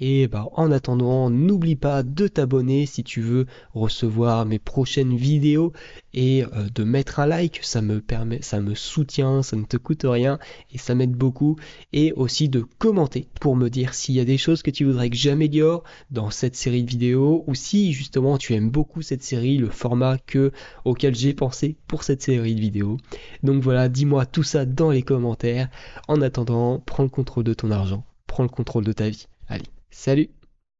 et 0.00 0.28
bah, 0.28 0.48
en 0.54 0.72
attendant, 0.72 1.28
n'oublie 1.28 1.76
pas 1.76 2.02
de 2.02 2.26
t'abonner 2.26 2.86
si 2.86 3.04
tu 3.04 3.20
veux 3.20 3.46
recevoir 3.74 4.46
mes 4.46 4.58
prochaines 4.58 5.14
vidéos 5.14 5.72
et 6.14 6.42
euh, 6.42 6.68
de 6.74 6.84
mettre 6.84 7.20
un 7.20 7.26
like, 7.26 7.60
ça 7.62 7.82
me 7.82 8.00
permet, 8.00 8.40
ça 8.40 8.60
me 8.60 8.74
soutient, 8.74 9.42
ça 9.42 9.56
ne 9.56 9.64
te 9.64 9.76
coûte 9.76 10.04
rien 10.04 10.38
et 10.72 10.78
ça 10.78 10.94
m'aide 10.94 11.12
beaucoup. 11.12 11.56
Et 11.92 12.12
aussi 12.12 12.48
de 12.48 12.64
commenter 12.78 13.28
pour 13.40 13.56
me 13.56 13.68
dire 13.68 13.92
s'il 13.92 14.14
y 14.14 14.20
a 14.20 14.24
des 14.24 14.38
choses 14.38 14.62
que 14.62 14.70
tu 14.70 14.84
voudrais 14.84 15.10
que 15.10 15.16
j'améliore 15.16 15.84
dans 16.10 16.30
cette 16.30 16.56
série 16.56 16.82
de 16.82 16.90
vidéos 16.90 17.44
ou 17.46 17.54
si 17.54 17.92
justement 17.92 18.38
tu 18.38 18.54
aimes 18.54 18.70
beaucoup 18.70 19.02
cette 19.02 19.22
série, 19.22 19.58
le 19.58 19.68
format 19.68 20.16
que 20.16 20.50
auquel 20.86 21.14
j'ai 21.14 21.34
pensé 21.34 21.76
pour 21.86 22.04
cette 22.04 22.22
série 22.22 22.54
de 22.54 22.60
vidéos. 22.60 22.96
Donc 23.42 23.62
voilà, 23.62 23.90
dis-moi 23.90 24.24
tout 24.24 24.42
ça 24.42 24.64
dans 24.64 24.90
les 24.90 25.02
commentaires. 25.02 25.68
En 26.08 26.22
attendant, 26.22 26.80
prends 26.80 27.02
le 27.02 27.10
contrôle 27.10 27.44
de 27.44 27.54
ton 27.54 27.70
argent, 27.70 28.04
prends 28.26 28.42
le 28.42 28.48
contrôle 28.48 28.84
de 28.84 28.92
ta 28.92 29.10
vie. 29.10 29.26
Allez. 29.48 29.64
Salut 29.90 30.30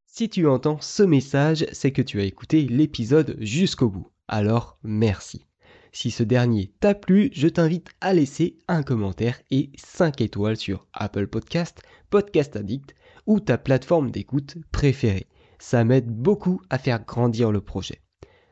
Si 0.06 0.28
tu 0.28 0.46
entends 0.46 0.80
ce 0.80 1.02
message, 1.02 1.66
c'est 1.72 1.90
que 1.90 2.00
tu 2.00 2.20
as 2.20 2.24
écouté 2.24 2.62
l'épisode 2.62 3.36
jusqu'au 3.40 3.88
bout. 3.88 4.08
Alors 4.28 4.78
merci. 4.84 5.44
Si 5.92 6.12
ce 6.12 6.22
dernier 6.22 6.72
t'a 6.78 6.94
plu, 6.94 7.30
je 7.32 7.48
t'invite 7.48 7.88
à 8.00 8.14
laisser 8.14 8.56
un 8.68 8.84
commentaire 8.84 9.40
et 9.50 9.70
5 9.76 10.20
étoiles 10.20 10.56
sur 10.56 10.86
Apple 10.92 11.26
Podcast, 11.26 11.82
Podcast 12.08 12.54
Addict 12.54 12.94
ou 13.26 13.40
ta 13.40 13.58
plateforme 13.58 14.12
d'écoute 14.12 14.56
préférée. 14.70 15.26
Ça 15.58 15.82
m'aide 15.82 16.08
beaucoup 16.08 16.62
à 16.70 16.78
faire 16.78 17.04
grandir 17.04 17.50
le 17.50 17.60
projet. 17.60 18.00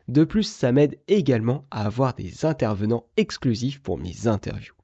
De 0.09 0.25
plus, 0.25 0.43
ça 0.43 0.73
m'aide 0.73 0.99
également 1.07 1.67
à 1.71 1.87
avoir 1.87 2.15
des 2.15 2.45
intervenants 2.45 3.07
exclusifs 3.17 3.81
pour 3.81 3.97
mes 3.97 4.27
interviews. 4.27 4.75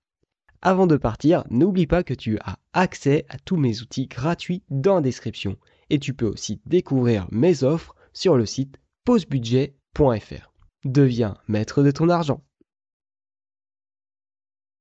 Avant 0.66 0.86
de 0.86 0.96
partir, 0.96 1.44
n'oublie 1.50 1.86
pas 1.86 2.02
que 2.02 2.14
tu 2.14 2.38
as 2.38 2.58
accès 2.72 3.26
à 3.28 3.36
tous 3.36 3.58
mes 3.58 3.82
outils 3.82 4.06
gratuits 4.06 4.62
dans 4.70 4.94
la 4.94 5.00
description 5.02 5.58
et 5.90 5.98
tu 5.98 6.14
peux 6.14 6.26
aussi 6.26 6.62
découvrir 6.64 7.28
mes 7.30 7.64
offres 7.64 7.94
sur 8.14 8.38
le 8.38 8.46
site 8.46 8.78
pausebudget.fr. 9.04 10.52
Deviens 10.86 11.36
maître 11.48 11.82
de 11.82 11.90
ton 11.90 12.08
argent. 12.08 12.42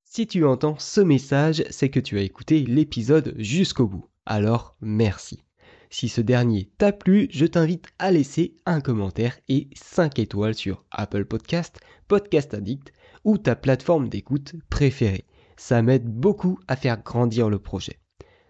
Si 0.06 0.26
tu 0.26 0.46
entends 0.46 0.80
ce 0.80 1.02
message, 1.02 1.66
c'est 1.70 1.90
que 1.90 2.00
tu 2.00 2.18
as 2.18 2.22
écouté 2.22 2.62
l'épisode 2.62 3.36
jusqu'au 3.38 3.88
bout. 3.88 4.08
Alors 4.26 4.78
merci. 4.80 5.44
Si 5.90 6.08
ce 6.08 6.22
dernier 6.22 6.72
t'a 6.78 6.94
plu, 6.94 7.28
je 7.30 7.46
t'invite 7.46 7.88
à 8.00 8.10
laisser 8.10 8.56
un 8.66 8.80
commentaire 8.80 9.38
et 9.50 9.68
5 9.76 10.18
étoiles 10.18 10.56
sur 10.56 10.86
Apple 10.92 11.26
Podcast, 11.26 11.82
Podcast 12.08 12.54
Addict 12.54 12.94
ou 13.26 13.38
ta 13.38 13.58
plateforme 13.58 14.08
d'écoute 14.08 14.54
préférée. 14.70 15.26
Ça 15.58 15.82
m'aide 15.82 16.06
beaucoup 16.06 16.60
à 16.68 16.76
faire 16.76 17.02
grandir 17.02 17.50
le 17.50 17.60
projet. 17.60 18.00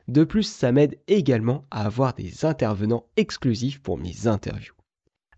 De 0.07 0.23
plus, 0.23 0.43
ça 0.43 0.71
m'aide 0.71 0.99
également 1.07 1.65
à 1.71 1.85
avoir 1.85 2.13
des 2.13 2.45
intervenants 2.45 3.05
exclusifs 3.15 3.81
pour 3.81 3.97
mes 3.97 4.27
interviews. 4.27 4.75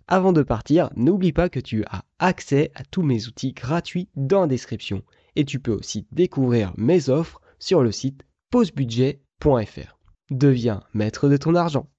Avant 0.07 0.33
de 0.33 0.43
partir, 0.43 0.89
n'oublie 0.95 1.33
pas 1.33 1.49
que 1.49 1.59
tu 1.59 1.83
as 1.85 2.03
accès 2.19 2.71
à 2.75 2.83
tous 2.83 3.01
mes 3.01 3.27
outils 3.27 3.53
gratuits 3.53 4.09
dans 4.15 4.41
la 4.41 4.47
description 4.47 5.03
et 5.35 5.45
tu 5.45 5.59
peux 5.59 5.71
aussi 5.71 6.07
découvrir 6.11 6.73
mes 6.77 7.09
offres 7.09 7.41
sur 7.59 7.81
le 7.81 7.91
site 7.91 8.23
pausebudget.fr. 8.51 9.97
Deviens 10.31 10.83
maître 10.93 11.27
de 11.29 11.37
ton 11.37 11.55
argent. 11.55 11.89